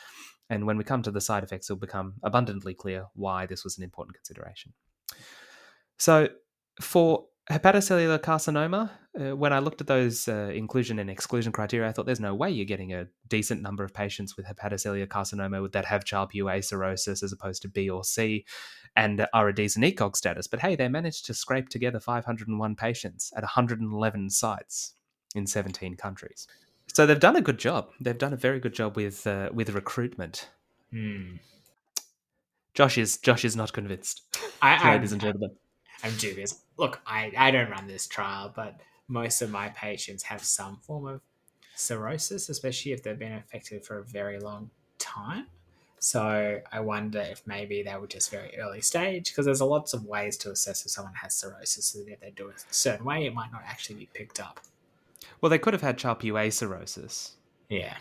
[0.49, 3.77] And when we come to the side effects, it'll become abundantly clear why this was
[3.77, 4.73] an important consideration.
[5.97, 6.29] So,
[6.81, 11.91] for hepatocellular carcinoma, uh, when I looked at those uh, inclusion and exclusion criteria, I
[11.91, 15.85] thought there's no way you're getting a decent number of patients with hepatocellular carcinoma that
[15.85, 18.45] have Child-Pugh cirrhosis as opposed to B or C
[18.95, 20.47] and are a decent ECOG status.
[20.47, 24.93] But hey, they managed to scrape together 501 patients at 111 sites
[25.35, 26.47] in 17 countries.
[26.93, 27.89] So they've done a good job.
[27.99, 30.49] They've done a very good job with uh, with recruitment.
[30.91, 31.37] Hmm.
[32.73, 34.23] Josh is Josh is not convinced,
[34.61, 35.51] I, ladies and gentlemen.
[36.03, 36.61] I'm dubious.
[36.77, 41.07] Look, I, I don't run this trial, but most of my patients have some form
[41.07, 41.21] of
[41.75, 45.47] cirrhosis, especially if they've been affected for a very long time.
[45.99, 49.93] So I wonder if maybe they were just very early stage because there's a lots
[49.93, 53.05] of ways to assess if someone has cirrhosis, and if they do it a certain
[53.05, 54.59] way, it might not actually be picked up.
[55.39, 57.37] Well, they could have had Child-Pugh cirrhosis.
[57.69, 57.95] Yeah.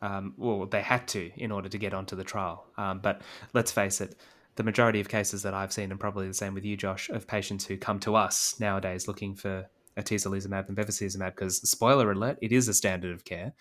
[0.00, 2.64] Um, well, they had to in order to get onto the trial.
[2.78, 3.20] Um, but
[3.52, 4.16] let's face it,
[4.60, 7.26] the majority of cases that I've seen, and probably the same with you, Josh, of
[7.26, 12.52] patients who come to us nowadays looking for atezolizumab and bevacizumab, because spoiler alert, it
[12.52, 13.54] is a standard of care.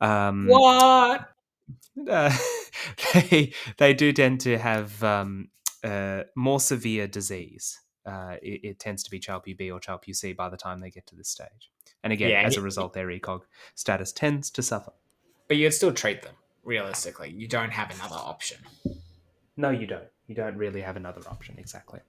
[0.00, 1.28] Um, What?
[2.08, 2.34] uh,
[3.12, 5.48] they they do tend to have um,
[5.84, 7.78] uh, more severe disease.
[8.06, 11.14] Uh, it, it tends to be Child-Pugh or Child-Pugh by the time they get to
[11.14, 11.70] this stage.
[12.02, 13.42] And again, Yeah, as a result, their ECOG
[13.74, 14.92] status tends to suffer.
[15.46, 17.28] But you'd still treat them, realistically.
[17.36, 18.60] You don't have another option.
[19.58, 20.08] No, you don't.
[20.28, 22.00] You don't really have another option, exactly.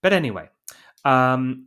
[0.00, 0.48] But anyway,
[1.04, 1.66] um,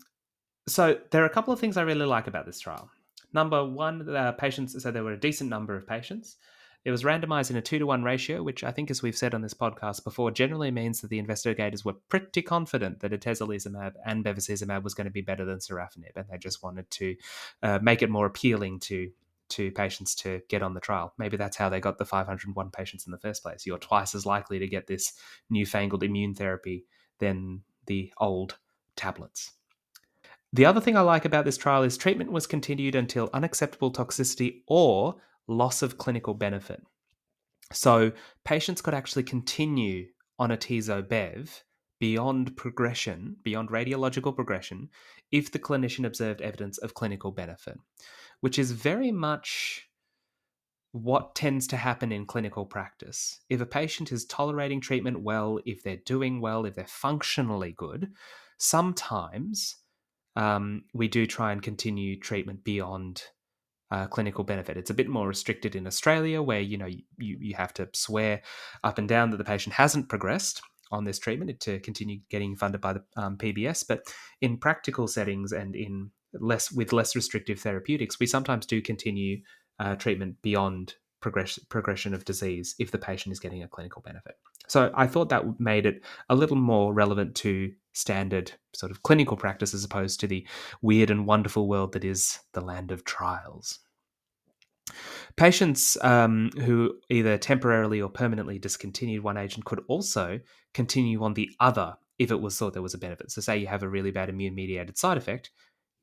[0.67, 2.89] so there are a couple of things I really like about this trial.
[3.33, 6.37] Number one, uh, patients, so there were a decent number of patients.
[6.83, 9.35] It was randomized in a two to one ratio, which I think, as we've said
[9.35, 14.25] on this podcast before, generally means that the investigators were pretty confident that atezolizumab and
[14.25, 17.15] bevacizumab was going to be better than sorafenib, and they just wanted to
[17.61, 19.11] uh, make it more appealing to
[19.51, 21.13] to patients to get on the trial.
[21.17, 23.65] Maybe that's how they got the 501 patients in the first place.
[23.65, 25.13] You're twice as likely to get this
[25.49, 26.85] newfangled immune therapy
[27.19, 28.57] than the old
[28.95, 29.51] tablets.
[30.53, 34.63] The other thing I like about this trial is treatment was continued until unacceptable toxicity
[34.67, 35.15] or
[35.47, 36.83] loss of clinical benefit.
[37.71, 38.11] So
[38.43, 40.07] patients could actually continue
[40.37, 41.63] on atezo bev
[42.01, 44.89] beyond progression, beyond radiological progression,
[45.31, 47.77] if the clinician observed evidence of clinical benefit,
[48.39, 49.87] which is very much
[50.93, 53.39] what tends to happen in clinical practice.
[53.49, 58.11] If a patient is tolerating treatment well, if they're doing well, if they're functionally good,
[58.57, 59.77] sometimes
[60.35, 63.21] um, we do try and continue treatment beyond
[63.91, 64.75] uh, clinical benefit.
[64.75, 68.41] It's a bit more restricted in Australia, where you know you you have to swear
[68.83, 72.81] up and down that the patient hasn't progressed, on this treatment to continue getting funded
[72.81, 73.85] by the um, PBS.
[73.87, 74.03] But
[74.41, 79.41] in practical settings and in less with less restrictive therapeutics, we sometimes do continue
[79.79, 84.35] uh, treatment beyond progression progression of disease if the patient is getting a clinical benefit.
[84.67, 89.37] So I thought that made it a little more relevant to standard sort of clinical
[89.37, 90.47] practice as opposed to the
[90.81, 93.79] weird and wonderful world that is the land of trials.
[95.35, 100.39] Patients um, who either temporarily or permanently discontinued one agent could also
[100.73, 103.31] continue on the other if it was thought there was a benefit.
[103.31, 105.51] So, say you have a really bad immune mediated side effect,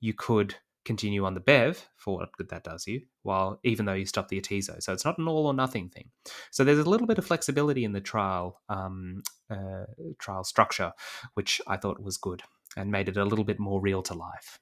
[0.00, 0.56] you could
[0.88, 4.28] continue on the Bev for what good that does you, while even though you stop
[4.28, 4.82] the atezo.
[4.82, 6.08] So it's not an all or nothing thing.
[6.50, 9.84] So there's a little bit of flexibility in the trial um, uh,
[10.18, 10.92] trial structure,
[11.34, 12.42] which I thought was good
[12.74, 14.58] and made it a little bit more real to life.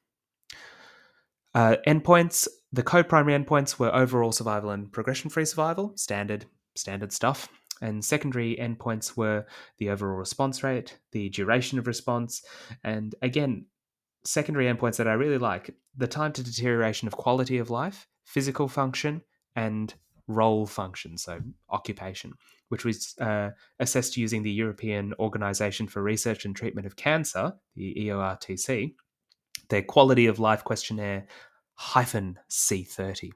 [1.55, 2.49] Uh, endpoints.
[2.73, 7.49] The co-primary endpoints were overall survival and progression-free survival, standard standard stuff.
[7.83, 9.47] And secondary endpoints were
[9.79, 12.43] the overall response rate, the duration of response,
[12.83, 13.67] and again,
[14.25, 18.69] secondary endpoints that I really like the time to deterioration of quality of life, physical
[18.69, 19.23] function,
[19.55, 19.95] and
[20.29, 22.33] role function, so occupation,
[22.69, 27.95] which was uh, assessed using the European Organization for Research and Treatment of Cancer, the
[27.99, 28.95] EORTC,
[29.69, 31.27] their quality of life questionnaire
[31.75, 33.31] hyphen C30.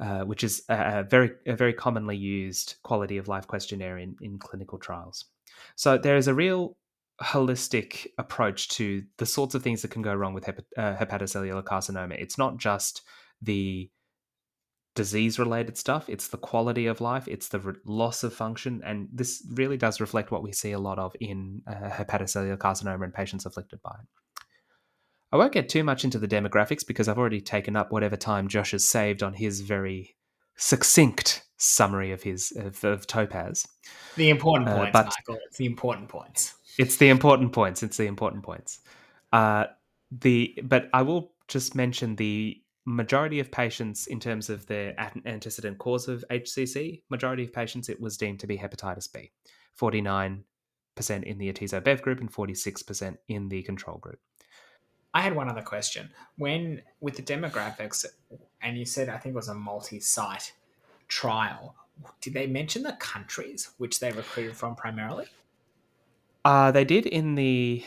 [0.00, 4.38] Uh, which is a, very a very commonly used quality of life questionnaire in, in
[4.38, 5.24] clinical trials.
[5.74, 6.76] So there is a real
[7.20, 11.64] holistic approach to the sorts of things that can go wrong with hep- uh, hepatocellular
[11.64, 12.12] carcinoma.
[12.12, 13.02] It's not just
[13.42, 13.90] the
[14.94, 18.80] disease related stuff, it's the quality of life, it's the re- loss of function.
[18.84, 23.04] And this really does reflect what we see a lot of in uh, hepatocellular carcinoma
[23.04, 24.08] in patients afflicted by it.
[25.30, 28.48] I won't get too much into the demographics because I've already taken up whatever time
[28.48, 30.16] Josh has saved on his very
[30.56, 33.66] succinct summary of his of, of Topaz.
[34.16, 35.42] The important uh, points, uh, Michael.
[35.46, 36.54] It's the important points.
[36.78, 37.82] It's the important points.
[37.82, 38.80] It's the important points.
[39.32, 39.64] Uh,
[40.10, 44.94] the but I will just mention the majority of patients in terms of their
[45.26, 47.02] antecedent cause of HCC.
[47.10, 49.30] Majority of patients it was deemed to be hepatitis B.
[49.74, 50.44] Forty nine
[50.94, 54.20] percent in the atezo bev group and forty six percent in the control group.
[55.14, 56.10] I had one other question.
[56.36, 58.04] When with the demographics,
[58.62, 60.52] and you said I think it was a multi-site
[61.08, 61.74] trial.
[62.20, 65.26] Did they mention the countries which they recruited from primarily?
[66.44, 67.84] Uh, they did in the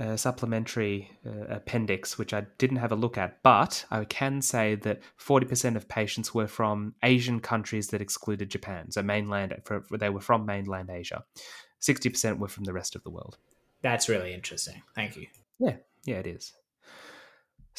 [0.00, 4.76] uh, supplementary uh, appendix, which I didn't have a look at, but I can say
[4.76, 8.92] that 40% of patients were from Asian countries that excluded Japan.
[8.92, 11.24] So mainland, for, they were from mainland Asia.
[11.80, 13.38] 60% were from the rest of the world.
[13.82, 14.82] That's really interesting.
[14.94, 15.26] Thank you.
[15.58, 16.52] Yeah, yeah, it is.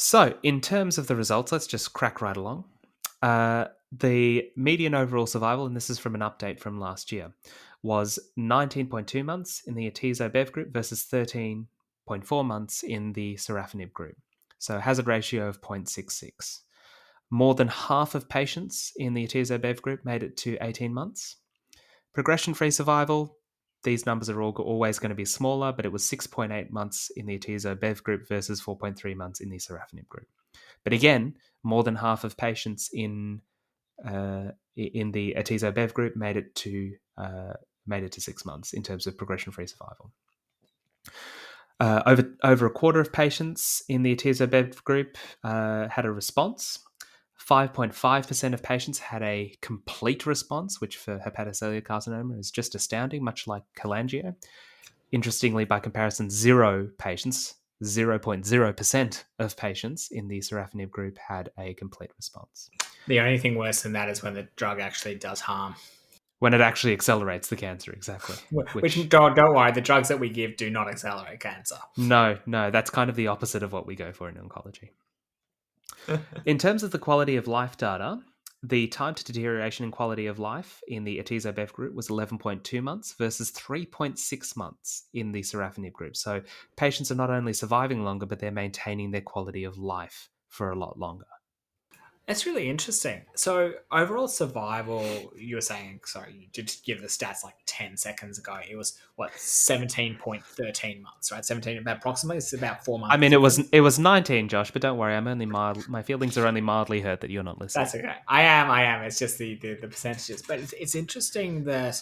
[0.01, 2.63] So, in terms of the results, let's just crack right along.
[3.21, 7.33] Uh, the median overall survival, and this is from an update from last year,
[7.83, 14.15] was 19.2 months in the Atezo Bev group versus 13.4 months in the Sorafenib group.
[14.57, 16.59] So hazard ratio of 0.66.
[17.29, 21.35] More than half of patients in the Atezo Bev group made it to 18 months.
[22.13, 23.35] Progression free survival,
[23.83, 27.25] these numbers are all, always going to be smaller, but it was 6.8 months in
[27.25, 30.27] the Atezo Bev group versus 4.3 months in the Sorafenib group.
[30.83, 33.41] But again, more than half of patients in
[34.05, 37.53] uh, in the Atezo Bev group made it to uh,
[37.85, 40.11] made it to six months in terms of progression free survival.
[41.79, 46.79] Uh, over over a quarter of patients in the atezo-bev group uh, had a response.
[47.49, 53.47] 5.5% of patients had a complete response, which for hepatocellular carcinoma is just astounding, much
[53.47, 54.35] like cholangio.
[55.11, 62.11] Interestingly, by comparison, zero patients, 0.0% of patients in the sorafenib group had a complete
[62.17, 62.69] response.
[63.07, 65.75] The only thing worse than that is when the drug actually does harm
[66.39, 70.21] when it actually accelerates the cancer exactly which, which, don't, don't worry the drugs that
[70.21, 73.85] we give do not accelerate cancer no no that's kind of the opposite of what
[73.85, 74.91] we go for in oncology
[76.45, 78.19] in terms of the quality of life data
[78.61, 82.83] the time to deterioration in quality of life in the atezo bev group was 11.2
[82.83, 86.17] months versus 3.6 months in the sorafenib group.
[86.17, 86.41] So
[86.75, 90.75] patients are not only surviving longer but they're maintaining their quality of life for a
[90.75, 91.25] lot longer
[92.29, 93.23] that's really interesting.
[93.33, 98.37] So overall survival, you were saying, sorry, you did give the stats like 10 seconds
[98.37, 98.59] ago.
[98.69, 101.43] It was what, 17.13 months, right?
[101.43, 102.37] 17 approximately.
[102.37, 103.15] It's about four months.
[103.15, 105.15] I mean, it was it was 19, Josh, but don't worry.
[105.15, 105.89] I'm only mild.
[105.89, 107.85] My feelings are only mildly hurt that you're not listening.
[107.85, 108.17] That's okay.
[108.27, 109.01] I am, I am.
[109.01, 110.43] It's just the, the, the percentages.
[110.43, 111.99] But it's, it's interesting that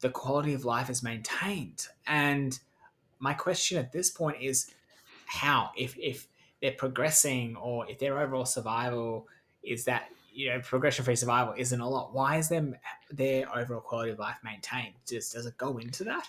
[0.00, 1.86] the quality of life is maintained.
[2.06, 2.58] And
[3.18, 4.70] my question at this point is
[5.26, 5.68] how?
[5.76, 6.28] If, if
[6.62, 9.28] they're progressing or if their overall survival
[9.66, 12.14] is that you know progression free survival isn't a lot.
[12.14, 12.76] Why is them
[13.10, 14.94] their overall quality of life maintained?
[15.06, 16.28] Just does it go into that?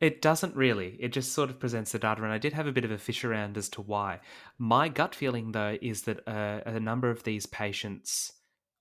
[0.00, 0.96] It doesn't really.
[1.00, 2.98] It just sort of presents the data, and I did have a bit of a
[2.98, 4.20] fish around as to why.
[4.56, 8.32] My gut feeling, though, is that uh, a number of these patients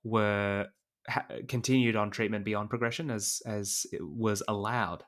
[0.04, 0.68] were
[1.10, 5.06] ha- continued on treatment beyond progression, as as was allowed,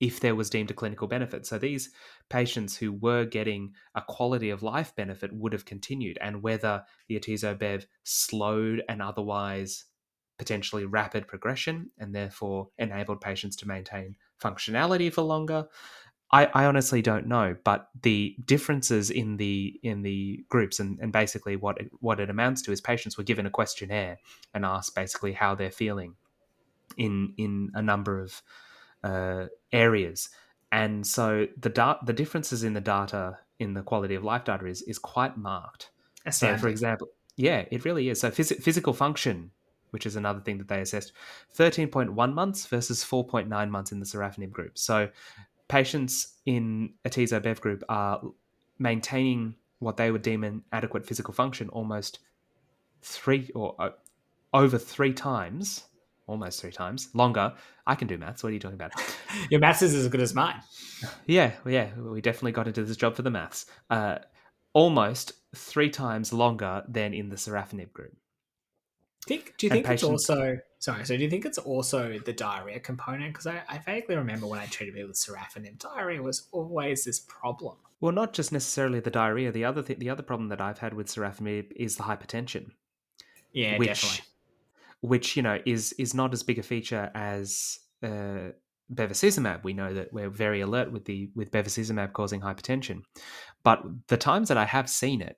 [0.00, 1.46] if there was deemed a clinical benefit.
[1.46, 1.90] So these
[2.28, 7.18] patients who were getting a quality of life benefit would have continued, and whether the
[7.18, 9.84] atezo bev slowed and otherwise
[10.38, 15.66] potentially rapid progression and therefore enabled patients to maintain functionality for longer.
[16.32, 21.12] I, I, honestly don't know, but the differences in the in the groups and, and
[21.12, 24.18] basically what it, what it amounts to is patients were given a questionnaire
[24.52, 26.16] and asked basically how they're feeling
[26.96, 28.42] in in a number of
[29.06, 30.28] uh, areas,
[30.72, 34.66] and so the da- the differences in the data in the quality of life data
[34.66, 35.90] is is quite marked.
[36.30, 38.20] So, for example, yeah, it really is.
[38.20, 39.52] So, phys- physical function
[39.90, 41.12] which is another thing that they assessed,
[41.56, 44.76] 13.1 months versus 4.9 months in the sorafenib group.
[44.76, 45.08] So
[45.68, 48.20] patients in atezo bev group are
[48.78, 52.18] maintaining what they would deem an adequate physical function almost
[53.02, 53.90] three or uh,
[54.52, 55.84] over three times
[56.26, 57.54] almost three times longer.
[57.86, 58.42] I can do maths.
[58.42, 58.92] What are you talking about?
[59.50, 60.60] Your maths is as good as mine.
[61.26, 63.66] Yeah, yeah, we definitely got into this job for the maths.
[63.90, 64.16] Uh,
[64.72, 68.16] almost three times longer than in the sorafenib group.
[69.26, 70.02] Think, do you think patients...
[70.02, 71.04] it's also sorry?
[71.04, 73.34] So do you think it's also the diarrhea component?
[73.34, 77.20] Because I, I vaguely remember when I treated people with sorafenib, diarrhea was always this
[77.20, 77.76] problem.
[78.00, 79.50] Well, not just necessarily the diarrhea.
[79.50, 82.70] The other th- the other problem that I've had with sorafenib is the hypertension.
[83.52, 84.24] Yeah, which, definitely.
[85.06, 88.50] Which you know is is not as big a feature as uh,
[88.92, 89.64] bevacizumab.
[89.64, 93.02] We know that we're very alert with the with bevacizumab causing hypertension,
[93.62, 95.36] but the times that I have seen it,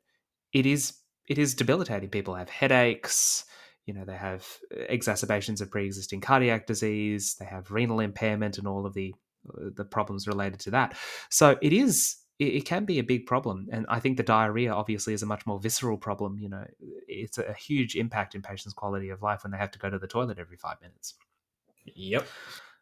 [0.53, 0.95] it is
[1.29, 2.09] it is debilitating.
[2.09, 3.45] People have headaches
[3.89, 4.47] you know they have
[4.77, 9.15] uh, exacerbations of pre-existing cardiac disease they have renal impairment and all of the
[9.49, 10.97] uh, the problems related to that
[11.31, 15.13] so it is it, can be a big problem and i think the diarrhea obviously
[15.13, 16.65] is a much more visceral problem you know
[17.09, 19.99] it's a huge impact in patients quality of life when they have to go to
[19.99, 21.15] the toilet every 5 minutes
[21.95, 22.27] yep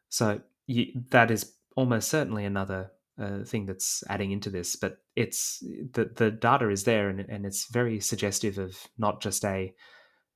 [0.09, 5.61] so you, that is almost certainly another uh, thing that's adding into this, but it's
[5.93, 9.75] the the data is there and, and it's very suggestive of not just a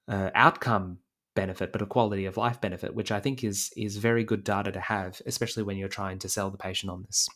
[0.09, 0.99] uh, outcome
[1.35, 4.73] benefit, but a quality of life benefit, which I think is is very good data
[4.73, 7.29] to have, especially when you're trying to sell the patient on this.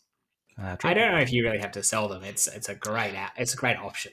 [0.61, 2.23] Uh, I don't know if you really have to sell them.
[2.25, 4.13] It's it's a great it's a great option.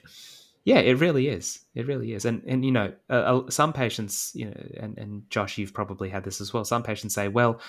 [0.64, 1.60] Yeah, it really is.
[1.74, 2.24] It really is.
[2.24, 6.24] And and you know, uh, some patients, you know, and and Josh, you've probably had
[6.24, 6.64] this as well.
[6.64, 7.60] Some patients say, well.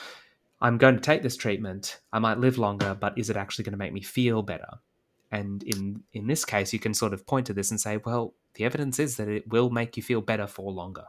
[0.61, 1.99] I'm going to take this treatment.
[2.13, 4.69] I might live longer, but is it actually going to make me feel better?
[5.30, 8.34] And in in this case, you can sort of point to this and say, well,
[8.53, 11.03] the evidence is that it will make you feel better for longer.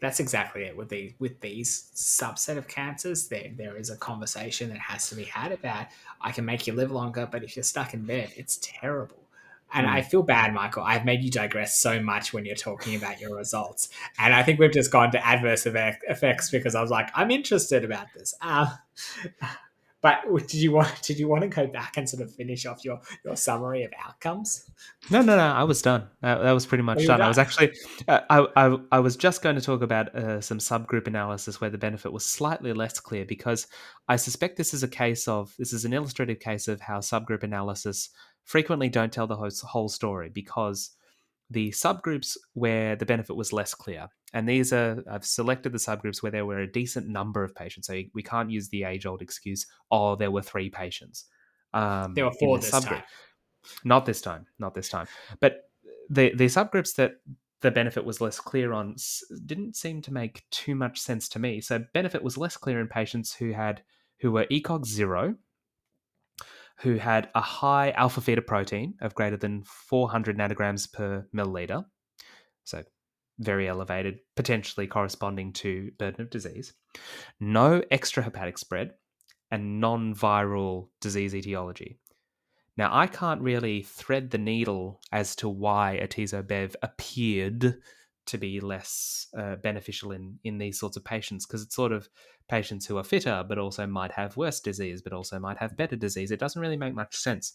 [0.00, 3.28] That's exactly it with these with these subset of cancers.
[3.28, 5.86] There there is a conversation that has to be had about
[6.20, 9.16] I can make you live longer, but if you're stuck in bed, it's terrible.
[9.72, 9.90] And mm.
[9.90, 10.82] I feel bad, Michael.
[10.82, 13.88] I've made you digress so much when you're talking about your results.
[14.18, 17.84] And I think we've just gone to adverse effects because I was like, I'm interested
[17.84, 18.34] about this.
[18.40, 18.74] Uh,
[20.02, 22.84] but did you want did you want to go back and sort of finish off
[22.84, 24.70] your your summary of outcomes?
[25.10, 25.42] No, no, no.
[25.42, 26.08] I was done.
[26.22, 27.18] That, that was pretty much done.
[27.18, 27.22] done.
[27.22, 27.72] I was actually
[28.08, 31.70] uh, I, I I was just going to talk about uh, some subgroup analysis where
[31.70, 33.66] the benefit was slightly less clear because
[34.08, 37.42] I suspect this is a case of this is an illustrative case of how subgroup
[37.42, 38.10] analysis
[38.44, 40.90] frequently don't tell the whole, whole story because
[41.50, 44.08] the subgroups where the benefit was less clear.
[44.32, 47.88] And these are, I've selected the subgroups where there were a decent number of patients.
[47.88, 51.24] So we can't use the age old excuse, oh, there were three patients.
[51.74, 52.88] Um, there were four this subgroup.
[52.88, 53.02] time.
[53.84, 55.06] Not this time, not this time.
[55.40, 55.70] But
[56.08, 57.14] the, the subgroups that
[57.60, 58.96] the benefit was less clear on
[59.44, 61.60] didn't seem to make too much sense to me.
[61.60, 63.82] So benefit was less clear in patients who had
[64.20, 65.34] who were ECOG zero,
[66.78, 71.84] who had a high alpha fetoprotein of greater than 400 nanograms per milliliter,
[72.64, 72.82] so
[73.40, 76.74] very elevated, potentially corresponding to burden of disease,
[77.40, 78.92] no extrahepatic spread,
[79.50, 81.98] and non viral disease etiology.
[82.76, 87.80] Now, I can't really thread the needle as to why atezo-bev appeared
[88.26, 92.08] to be less uh, beneficial in in these sorts of patients because it's sort of
[92.48, 95.96] patients who are fitter but also might have worse disease but also might have better
[95.96, 96.30] disease.
[96.30, 97.54] It doesn't really make much sense.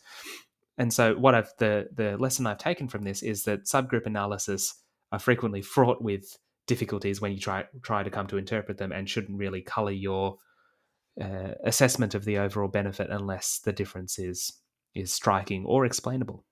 [0.78, 4.76] And so what i've the the lesson i've taken from this is that subgroup analysis
[5.12, 6.38] are frequently fraught with
[6.68, 10.38] difficulties when you try try to come to interpret them and shouldn't really color your
[11.22, 14.54] uh, assessment of the overall benefit unless the difference is
[14.96, 16.44] is striking or explainable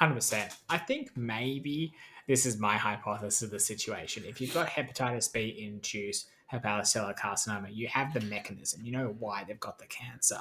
[0.00, 1.92] 100% i think maybe
[2.26, 4.24] this is my hypothesis of the situation.
[4.26, 9.44] If you've got hepatitis B induced hepatocellular carcinoma, you have the mechanism, you know why
[9.44, 10.40] they've got the cancer.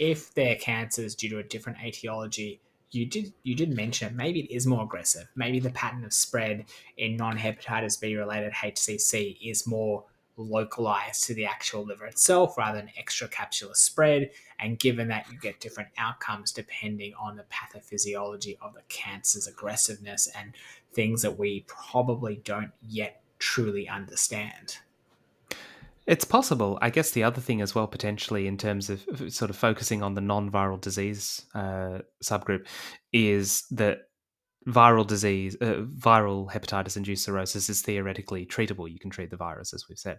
[0.00, 2.60] if they're cancers due to a different etiology,
[2.94, 5.26] you did you did mention maybe it is more aggressive.
[5.36, 6.66] Maybe the pattern of spread
[6.96, 10.04] in non-hepatitis B related HCC is more
[10.36, 14.30] localized to the actual liver itself rather than extracapsular spread.
[14.58, 20.28] And given that you get different outcomes depending on the pathophysiology of the cancer's aggressiveness
[20.36, 20.54] and
[20.92, 24.78] things that we probably don't yet truly understand.
[26.06, 26.78] It's possible.
[26.82, 30.14] I guess the other thing as well, potentially, in terms of sort of focusing on
[30.14, 32.66] the non viral disease uh, subgroup,
[33.12, 34.00] is that
[34.68, 38.90] viral disease, uh, viral hepatitis induced cirrhosis is theoretically treatable.
[38.90, 40.18] You can treat the virus, as we've said.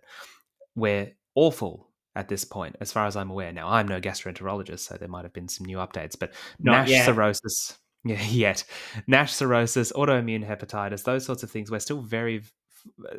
[0.76, 3.52] We're awful at this point, as far as I'm aware.
[3.52, 6.90] Now, I'm no gastroenterologist, so there might have been some new updates, but Not NASH
[6.90, 7.06] yet.
[7.06, 8.64] cirrhosis, yeah, yet
[9.08, 12.42] NASH cirrhosis, autoimmune hepatitis, those sorts of things, we're still very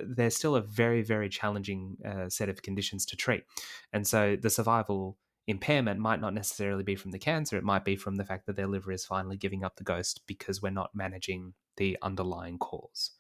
[0.03, 3.45] there's still a very very challenging uh, set of conditions to treat.
[3.93, 7.95] And so the survival impairment might not necessarily be from the cancer it might be
[7.95, 10.91] from the fact that their liver is finally giving up the ghost because we're not
[10.93, 13.12] managing the underlying cause.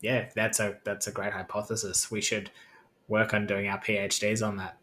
[0.00, 2.10] Yeah that's a that's a great hypothesis.
[2.10, 2.50] We should
[3.08, 4.78] work on doing our phds on that.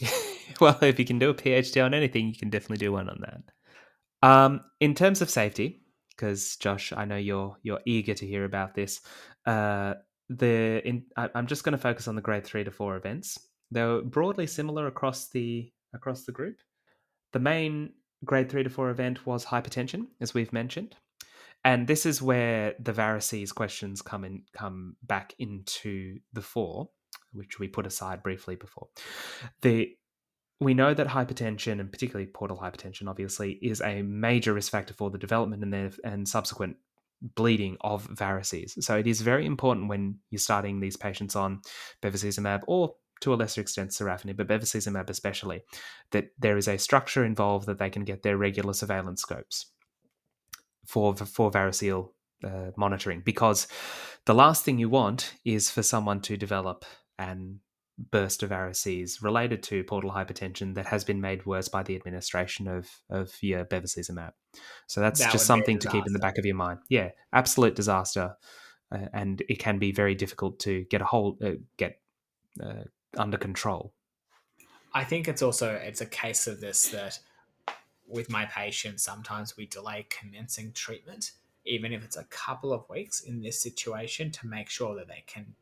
[0.60, 3.20] Well if you can do a phd on anything you can definitely do one on
[3.20, 4.28] that.
[4.28, 5.82] Um, in terms of safety
[6.16, 9.00] because Josh, I know you're you're eager to hear about this.
[9.46, 9.94] Uh,
[10.28, 13.38] the in, I, am just going to focus on the grade three to four events.
[13.70, 16.56] They're broadly similar across the across the group.
[17.32, 17.92] The main
[18.24, 20.96] grade three to four event was hypertension, as we've mentioned,
[21.64, 26.88] and this is where the varices questions come in come back into the fore,
[27.32, 28.88] which we put aside briefly before.
[29.62, 29.96] The
[30.58, 35.10] we know that hypertension, and particularly portal hypertension, obviously, is a major risk factor for
[35.10, 36.76] the development and, and subsequent
[37.20, 38.82] bleeding of varices.
[38.82, 41.62] So it is very important when you're starting these patients on
[42.02, 45.62] bevacizumab or to a lesser extent sorafenib, but bevacizumab especially,
[46.10, 49.72] that there is a structure involved that they can get their regular surveillance scopes
[50.86, 52.10] for for variceal
[52.44, 53.66] uh, monitoring because
[54.26, 56.84] the last thing you want is for someone to develop
[57.18, 57.60] an
[57.98, 62.68] burst of varices related to portal hypertension that has been made worse by the administration
[62.68, 64.32] of of your bevacizumab.
[64.86, 66.80] So that's that just something to keep in the back of your mind.
[66.88, 68.36] Yeah, absolute disaster,
[68.92, 72.00] uh, and it can be very difficult to get a hold uh, get
[72.62, 72.84] uh,
[73.16, 73.92] under control.
[74.92, 77.18] I think it's also it's a case of this that
[78.06, 81.32] with my patients sometimes we delay commencing treatment
[81.66, 85.24] even if it's a couple of weeks in this situation to make sure that they
[85.26, 85.54] can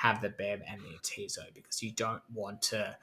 [0.00, 2.96] have the Bev and the Atezo because you don't want to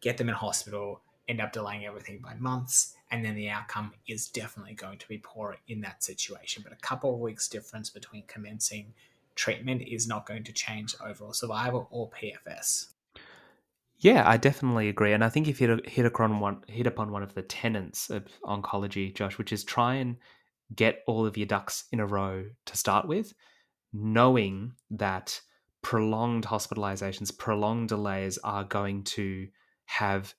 [0.00, 4.26] get them in hospital, end up delaying everything by months, and then the outcome is
[4.26, 6.64] definitely going to be poor in that situation.
[6.64, 8.92] But a couple of weeks difference between commencing
[9.36, 12.88] treatment is not going to change overall survival or PFS.
[13.98, 17.42] Yeah, I definitely agree, and I think if you hit hit upon one of the
[17.42, 20.16] tenets of oncology, Josh, which is try and
[20.74, 23.32] get all of your ducks in a row to start with,
[23.92, 25.40] knowing that
[25.82, 29.48] prolonged hospitalizations, prolonged delays are going to
[29.86, 30.34] have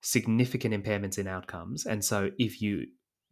[0.00, 1.86] significant impairments in outcomes.
[1.86, 2.86] And so, if you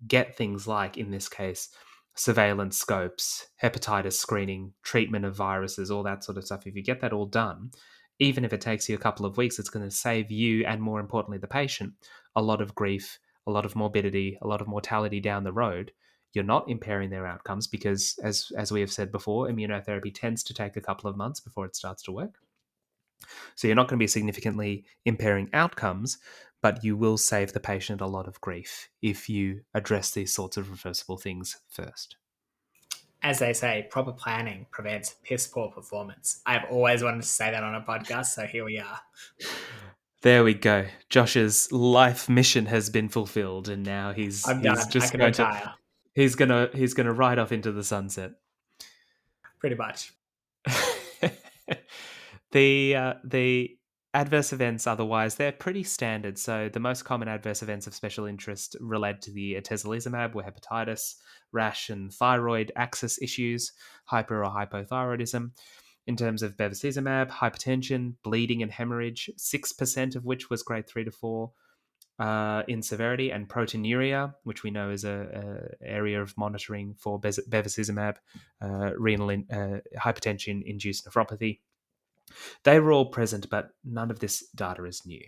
[0.06, 1.68] get things like, in this case,
[2.16, 7.00] surveillance scopes, hepatitis screening, treatment of viruses, all that sort of stuff, if you get
[7.00, 7.70] that all done,
[8.18, 10.80] even if it takes you a couple of weeks, it's going to save you and
[10.80, 11.92] more importantly, the patient,
[12.34, 15.92] a lot of grief, a lot of morbidity, a lot of mortality down the road
[16.36, 20.54] you're not impairing their outcomes because, as as we have said before, immunotherapy tends to
[20.54, 22.34] take a couple of months before it starts to work.
[23.54, 26.18] So you're not going to be significantly impairing outcomes,
[26.60, 30.58] but you will save the patient a lot of grief if you address these sorts
[30.58, 32.16] of reversible things first.
[33.22, 36.42] As they say, proper planning prevents piss poor performance.
[36.44, 39.00] I've always wanted to say that on a podcast, so here we are.
[40.22, 40.86] There we go.
[41.08, 45.62] Josh's life mission has been fulfilled, and now he's, I'm he's just going retire.
[45.62, 45.74] to
[46.16, 48.32] he's gonna he's gonna ride off into the sunset.
[49.60, 50.12] Pretty much.
[52.50, 53.78] the uh, the
[54.14, 56.38] adverse events otherwise they're pretty standard.
[56.38, 61.16] So the most common adverse events of special interest relate to the atezolizumab were hepatitis,
[61.52, 63.72] rash, and thyroid axis issues,
[64.06, 65.50] hyper or hypothyroidism.
[66.08, 71.04] In terms of bevacizumab, hypertension, bleeding, and hemorrhage, six percent of which was grade three
[71.04, 71.52] to four
[72.18, 77.20] uh, in severity, and proteinuria, which we know is a, a area of monitoring for
[77.20, 78.16] bevacizumab,
[78.62, 81.60] uh, renal in, uh, hypertension-induced nephropathy.
[82.64, 85.22] They were all present, but none of this data is new.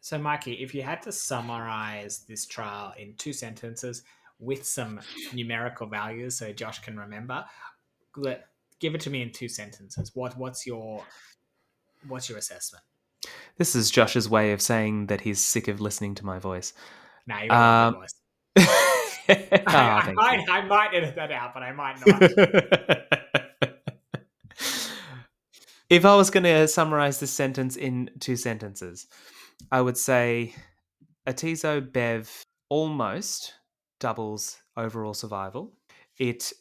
[0.00, 4.04] So, Mikey, if you had to summarize this trial in two sentences
[4.38, 5.00] with some
[5.32, 7.44] numerical values, so Josh can remember,
[8.78, 10.12] give it to me in two sentences.
[10.14, 11.02] What what's your
[12.06, 12.84] what's your assessment?
[13.58, 16.74] This is Josh's way of saying that he's sick of listening to my voice.
[17.26, 18.14] Nah, you Um, voice.
[18.58, 19.22] Ah,
[20.06, 22.22] I, might, I might edit that out, but I might not.
[25.90, 29.06] if I was going to summarize this sentence in two sentences,
[29.72, 30.54] I would say
[31.26, 33.54] Atezo Bev almost
[34.00, 35.72] doubles overall survival.
[36.18, 36.52] It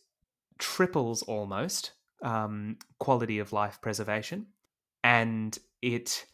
[0.58, 1.92] triples almost
[2.22, 4.48] um, quality of life preservation.
[5.04, 6.26] And it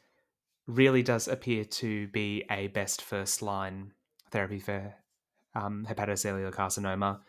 [0.68, 3.91] really does appear to be a best first line
[4.32, 4.93] therapy for
[5.55, 7.20] um, hepatocellular carcinoma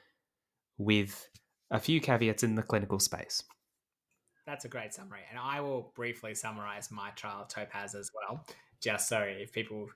[0.79, 1.29] with
[1.71, 3.43] a few caveats in the clinical space.
[4.47, 5.21] That's a great summary.
[5.31, 8.45] And I will briefly summarize my trial of Topaz as well,
[8.81, 9.89] just so if people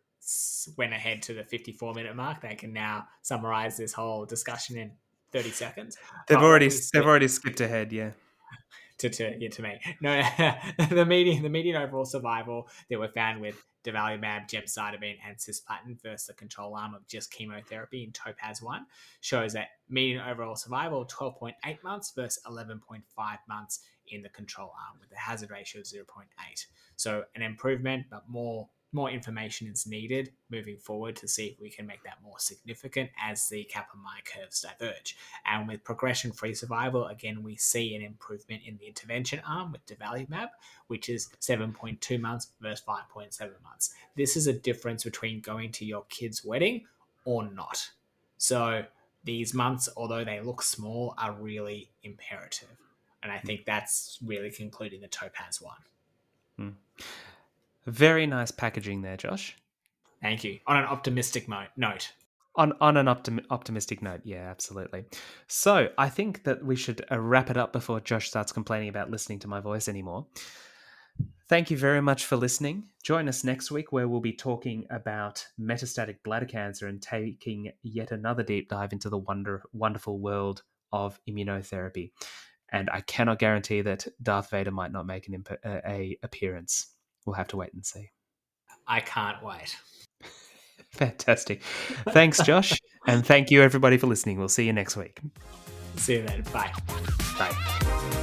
[0.76, 4.92] went ahead to the 54 minute mark, they can now summarize this whole discussion in
[5.32, 5.96] 30 seconds.
[6.28, 8.10] They've already they've already skipped ahead, yeah.
[8.98, 9.80] To, to yeah, to me.
[10.00, 10.22] No,
[10.90, 16.26] the median the median overall survival that were found with durvalumab, gemcitabine, and cisplatin versus
[16.26, 18.86] the control arm of just chemotherapy in Topaz One
[19.20, 24.22] shows that median overall survival twelve point eight months versus eleven point five months in
[24.22, 26.66] the control arm with a hazard ratio of zero point eight.
[26.96, 31.68] So an improvement, but more more information is needed moving forward to see if we
[31.68, 35.16] can make that more significant as the Kaplan-Meier curves diverge.
[35.44, 40.48] And with progression-free survival, again, we see an improvement in the intervention arm with durvalumab,
[40.86, 43.92] which is 7.2 months versus 5.7 months.
[44.16, 46.86] This is a difference between going to your kid's wedding
[47.24, 47.90] or not.
[48.38, 48.84] So
[49.24, 52.68] these months, although they look small, are really imperative.
[53.22, 55.76] And I think that's really concluding the Topaz one.
[56.56, 57.02] Hmm.
[57.86, 59.56] Very nice packaging there, Josh.
[60.20, 60.58] Thank you.
[60.66, 62.12] On an optimistic mo- note.
[62.56, 65.04] On on an optim- optimistic note, yeah, absolutely.
[65.46, 69.10] So I think that we should uh, wrap it up before Josh starts complaining about
[69.10, 70.26] listening to my voice anymore.
[71.48, 72.88] Thank you very much for listening.
[73.04, 78.10] Join us next week where we'll be talking about metastatic bladder cancer and taking yet
[78.10, 80.62] another deep dive into the wonder wonderful world
[80.92, 82.10] of immunotherapy.
[82.72, 86.95] And I cannot guarantee that Darth Vader might not make an imp- a, a appearance.
[87.26, 88.10] We'll have to wait and see.
[88.86, 89.76] I can't wait.
[90.90, 91.62] Fantastic.
[92.10, 92.80] Thanks, Josh.
[93.06, 94.38] and thank you, everybody, for listening.
[94.38, 95.20] We'll see you next week.
[95.96, 96.42] See you then.
[96.52, 96.72] Bye.
[97.38, 98.22] Bye.